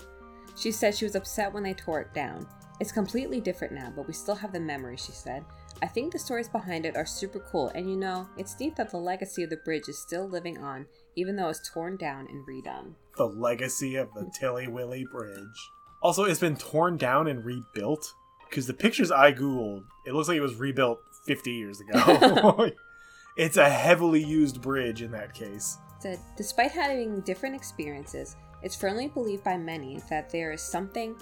[0.56, 2.46] She said she was upset when they tore it down.
[2.78, 5.44] It's completely different now, but we still have the memory, she said.
[5.82, 8.90] I think the stories behind it are super cool, and you know, it's neat that
[8.90, 10.86] the legacy of the bridge is still living on,
[11.16, 12.94] even though it's torn down and redone.
[13.16, 15.72] The legacy of the Tilly Willy Bridge.
[16.00, 18.14] Also, it's been torn down and rebuilt.
[18.48, 22.70] Because the pictures I googled, it looks like it was rebuilt 50 years ago.
[23.36, 25.78] it's a heavily used bridge in that case.
[26.00, 31.16] said, despite having different experiences, it's firmly believed by many that there is something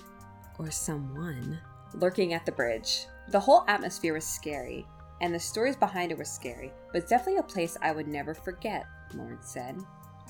[0.58, 1.58] or someone
[1.94, 3.06] lurking at the bridge.
[3.28, 4.86] The whole atmosphere was scary,
[5.20, 8.34] and the stories behind it were scary, but it's definitely a place I would never
[8.34, 9.78] forget, Lawrence said.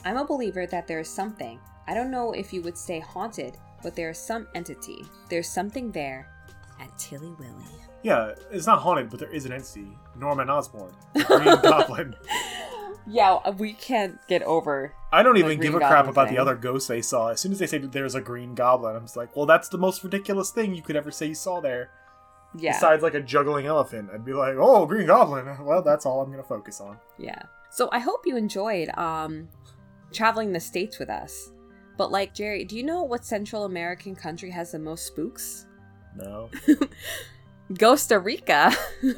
[0.04, 1.58] I'm a believer that there is something.
[1.86, 5.04] I don't know if you would say haunted, but there is some entity.
[5.28, 6.28] There's something there
[6.80, 7.64] at Tilly Willy.
[8.02, 9.88] Yeah, it's not haunted, but there is an entity.
[10.16, 12.14] Norman Osborn, the Green Goblin.
[13.06, 14.94] Yeah, we can't get over.
[15.12, 16.36] I don't even give a crap about thing.
[16.36, 17.28] the other ghosts they saw.
[17.28, 19.68] As soon as they say that there's a Green Goblin, I'm just like, well, that's
[19.68, 21.90] the most ridiculous thing you could ever say you saw there.
[22.56, 22.72] Yeah.
[22.72, 25.46] Besides, like a juggling elephant, I'd be like, oh, Green Goblin.
[25.64, 26.98] Well, that's all I'm gonna focus on.
[27.18, 27.42] Yeah.
[27.70, 29.48] So I hope you enjoyed um
[30.12, 31.50] traveling the states with us.
[31.96, 35.66] But like Jerry, do you know what Central American country has the most spooks?
[36.16, 36.48] No.
[37.78, 38.72] Costa Rica.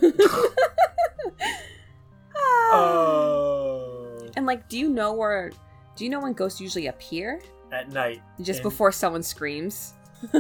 [2.35, 2.71] Ah.
[2.75, 4.27] Oh.
[4.37, 5.53] and like do you know where
[5.95, 7.41] do you know when ghosts usually appear?
[7.71, 8.23] At night.
[8.41, 9.93] Just And- before someone screams.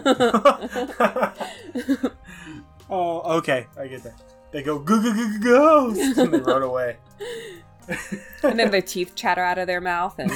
[2.90, 4.14] oh, okay, I get that.
[4.50, 6.96] They go goo goo goo ghost, and they run away.
[8.42, 10.30] and then their teeth chatter out of their mouth and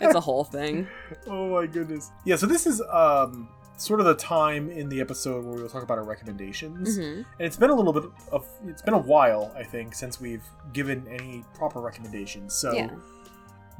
[0.00, 0.86] it's a whole thing.
[1.26, 2.10] oh my goodness.
[2.24, 5.68] Yeah, so this is um sort of the time in the episode where we will
[5.68, 6.98] talk about our recommendations.
[6.98, 7.16] Mhm.
[7.18, 10.42] And it's been a little bit of it's been a while, I think, since we've
[10.72, 12.54] given any proper recommendations.
[12.54, 12.90] So Yeah.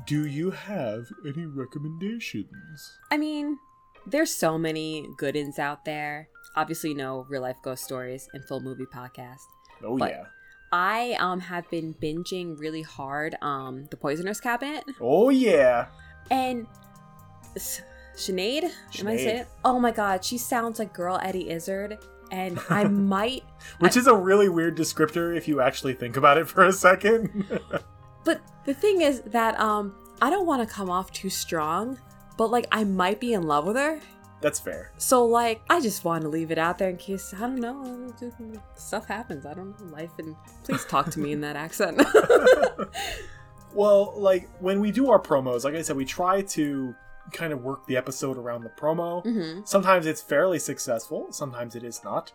[0.06, 2.98] do you have any recommendations?
[3.10, 3.58] I mean,
[4.06, 6.28] there's so many good ins out there.
[6.56, 9.42] Obviously, no real life ghost stories and full movie podcast.
[9.84, 10.24] Oh But- yeah.
[10.72, 15.86] I um have been binging really hard um The Poisoner's Cabinet Oh yeah.
[16.30, 16.66] and
[17.56, 17.82] S-
[18.16, 18.64] Sinead,
[19.00, 19.48] am I saying it?
[19.64, 21.98] Oh my god, she sounds like girl Eddie Izzard
[22.30, 23.44] and I might
[23.78, 27.60] Which is a really weird descriptor if you actually think about it for a second.
[28.24, 31.96] but the thing is that um I don't want to come off too strong,
[32.36, 34.00] but like I might be in love with her.
[34.40, 34.92] That's fair.
[34.98, 38.12] So like I just want to leave it out there in case I don't know
[38.76, 39.44] stuff happens.
[39.46, 42.00] I don't know life and please talk to me in that accent.
[43.74, 46.94] Well, like when we do our promos, like I said, we try to
[47.32, 49.22] kind of work the episode around the promo.
[49.22, 52.32] hmm Sometimes it's fairly successful, sometimes it is not.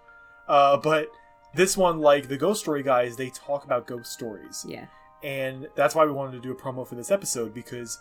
[0.47, 1.07] Uh, but
[1.55, 4.65] this one, like the Ghost Story guys, they talk about ghost stories.
[4.67, 4.85] Yeah.
[5.23, 7.99] And that's why we wanted to do a promo for this episode because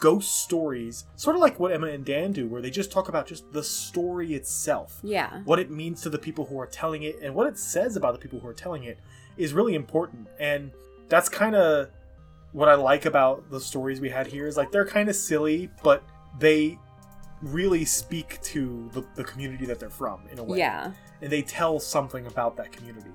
[0.00, 3.26] ghost stories, sort of like what Emma and Dan do, where they just talk about
[3.26, 4.98] just the story itself.
[5.02, 5.40] Yeah.
[5.44, 8.14] What it means to the people who are telling it and what it says about
[8.14, 8.98] the people who are telling it
[9.36, 10.26] is really important.
[10.38, 10.72] And
[11.08, 11.88] that's kind of
[12.52, 15.70] what I like about the stories we had here is like they're kind of silly,
[15.82, 16.02] but
[16.38, 16.78] they
[17.42, 20.92] really speak to the, the community that they're from in a way Yeah.
[21.22, 23.10] and they tell something about that community.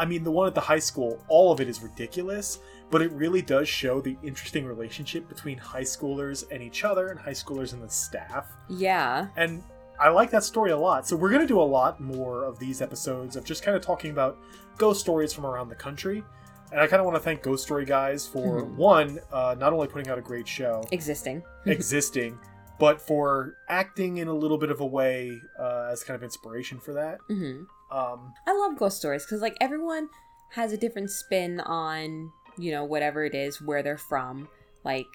[0.00, 2.58] I mean, the one at the high school, all of it is ridiculous,
[2.90, 7.20] but it really does show the interesting relationship between high schoolers and each other and
[7.20, 8.46] high schoolers and the staff.
[8.68, 9.28] Yeah.
[9.36, 9.62] And
[10.00, 11.06] I like that story a lot.
[11.06, 13.82] So we're going to do a lot more of these episodes of just kind of
[13.82, 14.38] talking about
[14.78, 16.24] ghost stories from around the country.
[16.72, 18.76] And I kind of want to thank Ghost Story guys for Mhm.
[18.76, 21.42] one, uh, not only putting out a great show, Existing.
[21.66, 22.38] existing,
[22.78, 26.78] but for acting in a little bit of a way uh, as kind of inspiration
[26.78, 27.18] for that.
[27.28, 30.08] hmm Um, I love ghost stories because like everyone
[30.50, 34.48] has a different spin on you know whatever it is where they're from.
[34.84, 35.06] Like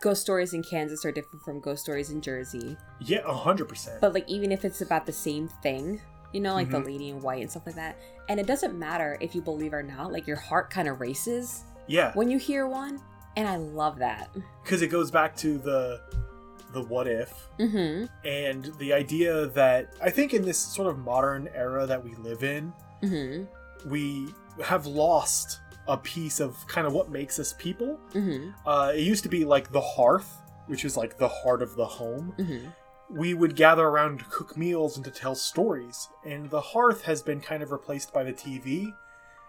[0.00, 2.76] ghost stories in Kansas are different from ghost stories in Jersey.
[3.00, 4.00] Yeah, a hundred percent.
[4.00, 6.00] But like even if it's about the same thing,
[6.32, 6.72] You know, like Mhm.
[6.72, 7.96] the lady in white and stuff like that.
[8.28, 11.64] And it doesn't matter if you believe or not, like your heart kind of races
[11.86, 13.00] Yeah, when you hear one.
[13.36, 14.28] And I love that.
[14.62, 16.00] because it goes back to the
[16.76, 18.06] the what if Mm-hmm.
[18.26, 22.42] and the idea that I think in this sort of modern era that we live
[22.44, 22.72] in,
[23.02, 23.90] Mm-hmm.
[23.90, 24.28] we
[24.64, 27.98] have lost a piece of kind of what makes us people.
[28.14, 28.50] Mm-hmm.
[28.68, 31.84] Uh, it used to be like the hearth, which is like the heart of the
[31.84, 32.34] home.
[32.38, 32.68] Mm-hmm.
[33.08, 37.22] We would gather around to cook meals and to tell stories, and the hearth has
[37.22, 38.92] been kind of replaced by the TV,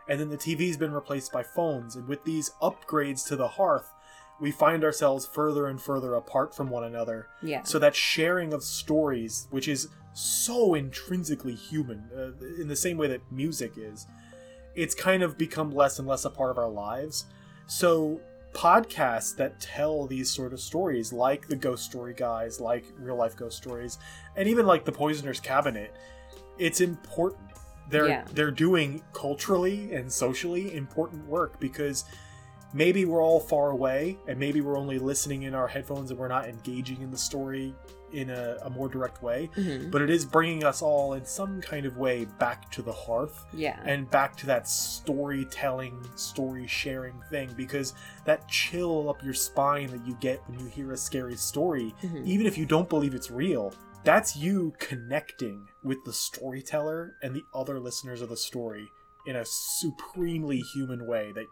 [0.07, 1.95] and then the TV's been replaced by phones.
[1.95, 3.91] And with these upgrades to the hearth,
[4.40, 7.28] we find ourselves further and further apart from one another.
[7.42, 7.64] Yeah.
[7.64, 12.32] So that sharing of stories, which is so intrinsically human, uh,
[12.62, 14.08] in the same way that music is,
[14.76, 17.26] it's kind of become less and less a part of our lives.
[17.66, 18.20] So
[18.54, 23.36] podcasts that tell these sort of stories, like the Ghost Story guys, like Real Life
[23.36, 23.98] Ghost Stories,
[24.36, 25.94] and even like the Poisoner's Cabinet,
[26.58, 27.42] it's important.
[27.90, 28.26] They're Yeah.
[28.34, 32.04] they're doing culturally and socially important work because
[32.74, 36.28] maybe we're all far away and maybe we're only listening in our headphones and we're
[36.28, 37.74] not engaging in the story
[38.13, 39.89] in a, a more direct way Mm-hmm.
[39.89, 43.43] but it is bringing us all in some kind of way back to the hearth
[43.53, 43.78] Yeah.
[43.86, 47.93] and back to that storytelling story sharing thing because
[48.26, 52.26] that chill up your spine that you get when you hear a scary story Mhm.
[52.26, 57.43] even if you don't believe it's real that's you connecting with the storyteller and the
[57.53, 58.89] other listeners of the story
[59.26, 61.45] in a supremely human way that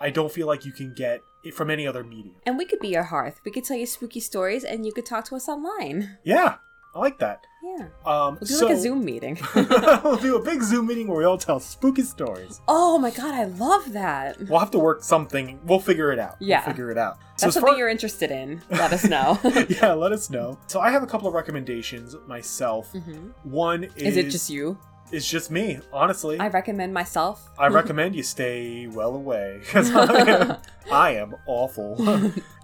[0.00, 2.36] I don't feel like you can get it from any other medium.
[2.46, 3.40] And we could be your hearth.
[3.44, 6.18] We could tell you spooky stories and you could talk to us online.
[6.24, 6.56] Yeah,
[6.94, 7.44] I like that.
[7.64, 7.86] Yeah.
[8.06, 9.38] Um, We'll do so, like a Zoom meeting.
[9.54, 12.60] we'll do a big Zoom meeting where we all tell spooky stories.
[12.68, 14.38] oh my god, I love that.
[14.48, 15.58] We'll have to work something.
[15.64, 16.36] We'll figure it out.
[16.40, 16.60] Yeah.
[16.60, 17.18] we'll figure it out.
[17.32, 18.62] That's as something far- you're interested in.
[18.70, 19.38] Let us know.
[19.68, 20.58] yeah, let us know.
[20.68, 22.92] So I have a couple of recommendations myself.
[22.92, 23.32] Mhm.
[23.44, 24.78] One is Is it just you?
[25.10, 26.38] It's just me, honestly.
[26.38, 27.48] I recommend myself.
[27.58, 30.56] I recommend you stay well away because I am,
[30.92, 31.96] I am awful.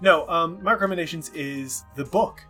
[0.01, 2.41] no, um, my recommendations is the book,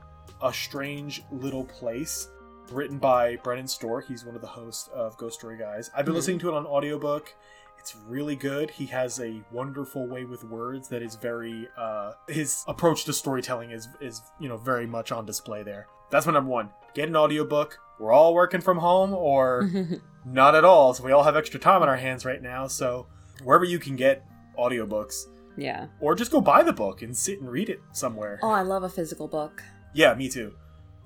[0.41, 2.27] A Strange Little Place,
[2.71, 4.01] written by Brennan Storr.
[4.01, 5.89] He's one of the hosts of Ghost Story Guys.
[5.95, 6.17] I've been Mhm.
[6.17, 7.33] listening to it on audiobook.
[7.79, 8.71] It's really good.
[8.71, 11.67] He has a wonderful way with words that is very.
[11.77, 15.85] Uh, his approach to storytelling is is you know very much on display there.
[16.09, 16.71] That's my number one.
[16.95, 17.77] Get an audiobook.
[17.99, 19.69] We're all working from home, or
[20.25, 20.93] not at all.
[20.93, 22.67] So we all have extra time on our hands right now.
[22.67, 23.07] So
[23.43, 24.25] wherever you can get
[24.57, 25.25] audiobooks,
[25.57, 25.87] yeah.
[25.99, 28.39] or just go buy the book and sit and read it somewhere.
[28.43, 29.63] Oh, I love a physical book.
[29.93, 30.53] Yeah, me too.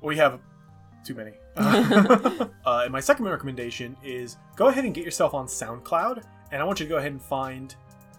[0.02, 0.40] We have
[1.04, 1.34] too many.
[1.56, 6.66] uh, and my second recommendation is go ahead and get yourself on SoundCloud, and I
[6.66, 7.76] want you to go ahead and find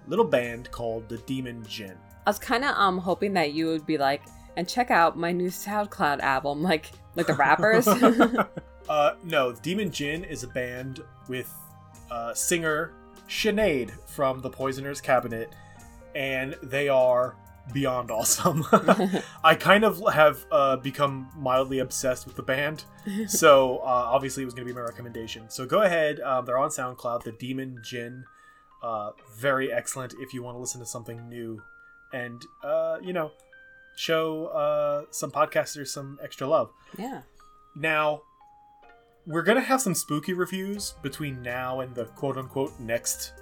[0.07, 1.97] a little band called the Demon Gin.
[2.27, 4.23] I was kind of um hoping that you would be like,
[4.57, 7.87] and check out my new SoundCloud album, like like the rappers.
[8.89, 11.53] uh, no, Demon Gin is a band with
[12.11, 12.93] uh, singer
[13.29, 15.55] Sinead from the Poisoner's Cabinet,
[16.15, 17.37] and they are
[17.73, 18.65] beyond awesome.
[19.45, 22.85] I kind of have uh, become mildly obsessed with the band,
[23.27, 25.49] so uh, obviously it was going to be my recommendation.
[25.49, 28.25] So go ahead, um, they're on SoundCloud, the Demon Gin.
[28.83, 31.63] Uh, very excellent if you want to listen to something new
[32.13, 33.31] and, uh, you know,
[34.01, 36.71] show uh, some podcasters some extra love.
[36.99, 37.23] yeah.
[37.77, 38.23] Now,
[39.27, 43.33] we're gonna have some spooky reviews between now and the quote unquote next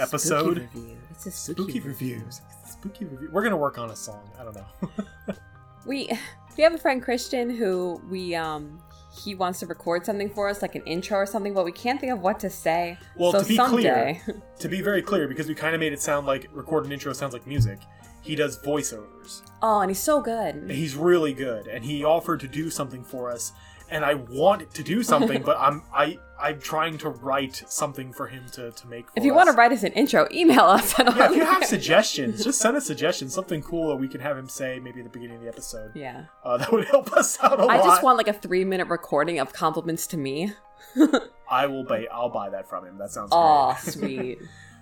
[0.00, 0.56] episode.
[0.56, 0.96] Spooky review.
[1.10, 2.40] It's a spooky, Spooky reviews.
[2.68, 3.28] Spooky review.
[3.30, 4.28] We're gonna work on a song.
[4.40, 5.34] I don't know.
[5.86, 6.10] We
[6.56, 8.80] we have a friend Christian who we um
[9.16, 12.00] he wants to record something for us, like an intro or something, but we can't
[12.00, 12.98] think of what to say.
[13.16, 14.20] Well, so to be someday.
[14.58, 17.12] to be very clear, because we kind of made it sound like record an intro
[17.12, 17.78] sounds like music.
[18.26, 19.42] He does voiceovers.
[19.62, 20.70] oh, and he's so good.
[20.70, 23.52] He's really good, and he offered to do something for us.
[23.88, 28.26] And I want to do something, but I'm I I'm trying to write something for
[28.26, 29.06] him to to make.
[29.06, 29.36] For If you us.
[29.36, 30.92] want to write us an intro, email us.
[30.98, 33.32] Yeah, if you have suggestions, just send us suggestions.
[33.32, 35.92] Something cool that we can have him say maybe at the beginning of the episode.
[35.94, 36.24] yeah.
[36.44, 37.70] Uh, that would help us out a I lot.
[37.70, 40.52] I just want like a three minute recording of compliments to me.
[41.48, 42.06] I will buy.
[42.12, 42.98] I'll buy that from him.
[42.98, 44.40] That sounds Oh, sweet.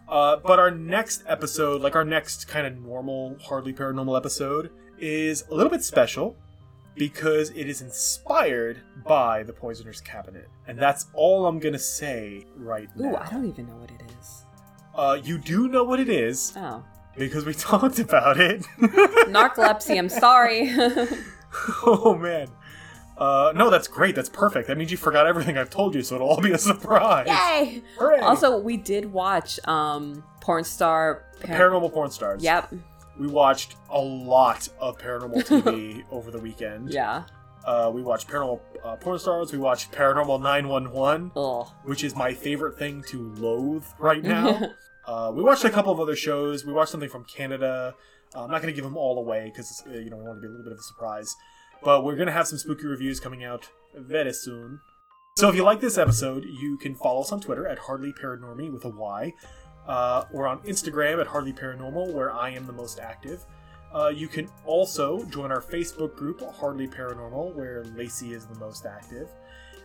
[0.09, 5.45] Uh, but our next episode, like our next kind of normal, hardly paranormal episode, is
[5.51, 6.37] a little bit special
[6.95, 12.89] because it is inspired by the Poisoner's Cabinet, and that's all I'm gonna say right
[12.99, 13.13] Ooh, now.
[13.13, 14.45] Ooh, I don't even know what it is.
[14.95, 16.85] Uh, you do know what it is Oh.
[17.17, 18.63] because we talked about it.
[19.29, 20.71] Narcolepsy, I'm sorry.
[21.87, 22.49] oh man.
[23.17, 24.15] Uh, no, that's great.
[24.17, 24.67] That's perfect.
[24.69, 27.27] That means you forgot everything I've told you, so it'll all be a surprise.
[27.29, 27.83] Yay!
[27.99, 28.19] Hooray!
[28.21, 32.43] Also, we did watch um Porn Star Par- Paranormal Porn Stars.
[32.43, 32.75] Yep.
[33.19, 36.91] We watched a lot of paranormal TV over the weekend.
[36.93, 37.23] Yeah.
[37.65, 39.53] Uh, we watched Paranormal uh, Porn Stars.
[39.53, 41.69] We watched Paranormal 911, Ugh.
[41.85, 44.69] which is my favorite thing to loathe right now.
[45.07, 46.67] uh, we watched a couple of other shows.
[46.67, 47.95] We watched something from Canada.
[48.35, 50.39] Uh, I'm not going to give them all away because uh, you know we want
[50.39, 51.35] to be a little bit of a surprise.
[51.85, 54.81] But we're going to have some spooky reviews coming out very soon.
[55.37, 58.73] So if you like this episode, you can follow us on Twitter at Hardly Paranormy
[58.73, 59.35] with a Y,
[59.87, 63.45] uh, or on Instagram at Hardly Paranormal, where I am the most active.
[63.93, 68.87] Uh, you can also join our Facebook group, Hardly Paranormal, where Lacey is the most
[68.87, 69.29] active.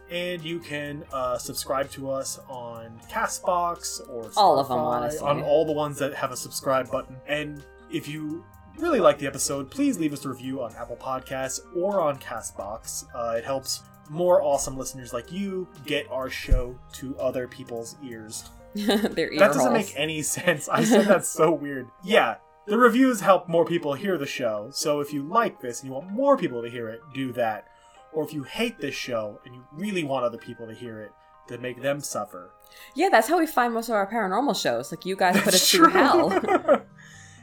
[0.10, 5.20] And you can uh, subscribe to us on Castbox or Spotify, All of them, honestly.
[5.28, 7.16] on all the ones that have a subscribe button.
[7.28, 8.44] And if you
[8.80, 13.06] really like the episode, please leave us a review on Apple Podcasts or on Castbox.
[13.14, 18.50] Uh, it helps more awesome listeners like you get our show to other people's ears.
[18.76, 19.74] That doesn't holes.
[19.74, 20.70] make any sense.
[20.70, 21.88] I said that's so weird.
[22.04, 22.36] Yeah,
[22.68, 24.70] the reviews help more people hear the show.
[24.72, 27.68] So if you like this and you want more people to hear it, do that.
[28.14, 31.12] Or if you hate this show and you really want other people to hear it,
[31.48, 32.52] to make them suffer.
[32.94, 34.92] Yeah, that's how we find most of our paranormal shows.
[34.92, 36.30] Like you guys put us through hell.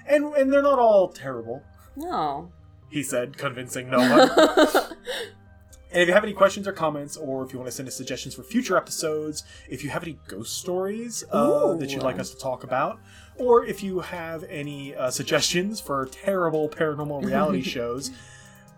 [0.09, 1.63] and and they're not all terrible.
[1.97, 2.51] No.
[2.91, 4.93] He said, convincing no one.
[5.93, 7.97] And if you have any questions or comments, or if you want to send us
[7.97, 12.31] suggestions for future episodes, if you have any ghost stories uh, that you'd like us
[12.31, 12.99] to talk about,
[13.37, 18.11] or if you have any uh, suggestions for terrible paranormal reality shows,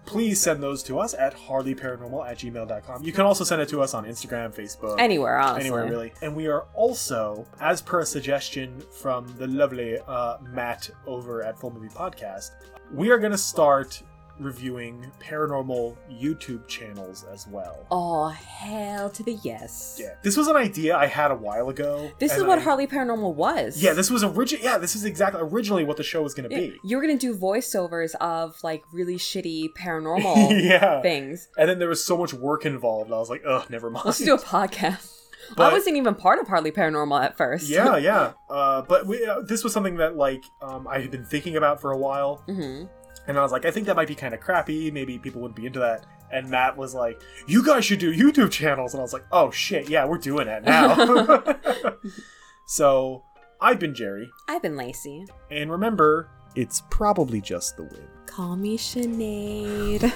[0.08, 3.04] please send those to us at hardlyparanormal at gmail.com.
[3.04, 5.60] You can also send it to us on Instagram, Facebook, Anywhere, honestly.
[5.68, 6.12] anywhere really.
[6.22, 11.58] And we are also, as per a suggestion from the lovely uh, Matt over at
[11.60, 12.52] Full Movie Podcast,
[12.92, 14.02] we are going to start
[14.40, 17.86] reviewing paranormal YouTube channels as well.
[17.90, 19.96] Oh, hell to the yes.
[20.00, 22.10] Yeah, this was an idea I had a while ago.
[22.18, 23.82] This is what I- Hardly Paranormal was.
[23.82, 24.64] Yeah, this was original.
[24.64, 26.76] Yeah, this is exactly originally what the show was going to be.
[26.84, 31.48] You were gonna do voiceovers of like really shitty paranormal yeah, things.
[31.58, 33.12] and then there was so much work involved.
[33.12, 34.06] I was like, ugh, never mind.
[34.06, 35.14] Let's do a podcast.
[35.56, 37.68] I wasn't even part of Hardly Paranormal at first.
[37.70, 38.32] yeah, yeah.
[38.50, 41.80] Uh, but we, uh, this was something that like um, I had been thinking about
[41.80, 42.42] for a while.
[42.46, 42.84] hmm
[43.28, 44.90] And I was like, I think that might be kind of crappy.
[44.90, 46.06] Maybe people wouldn't be into that.
[46.32, 48.94] And Matt was like, You guys should do YouTube channels.
[48.94, 51.44] And I was like, Oh shit, yeah, we're doing it now.
[52.66, 53.22] so
[53.60, 54.30] I've been Jerry.
[54.48, 55.26] I've been Lacey.
[55.50, 58.08] And remember, it's probably just the wind.
[58.26, 60.12] Call me Sinead.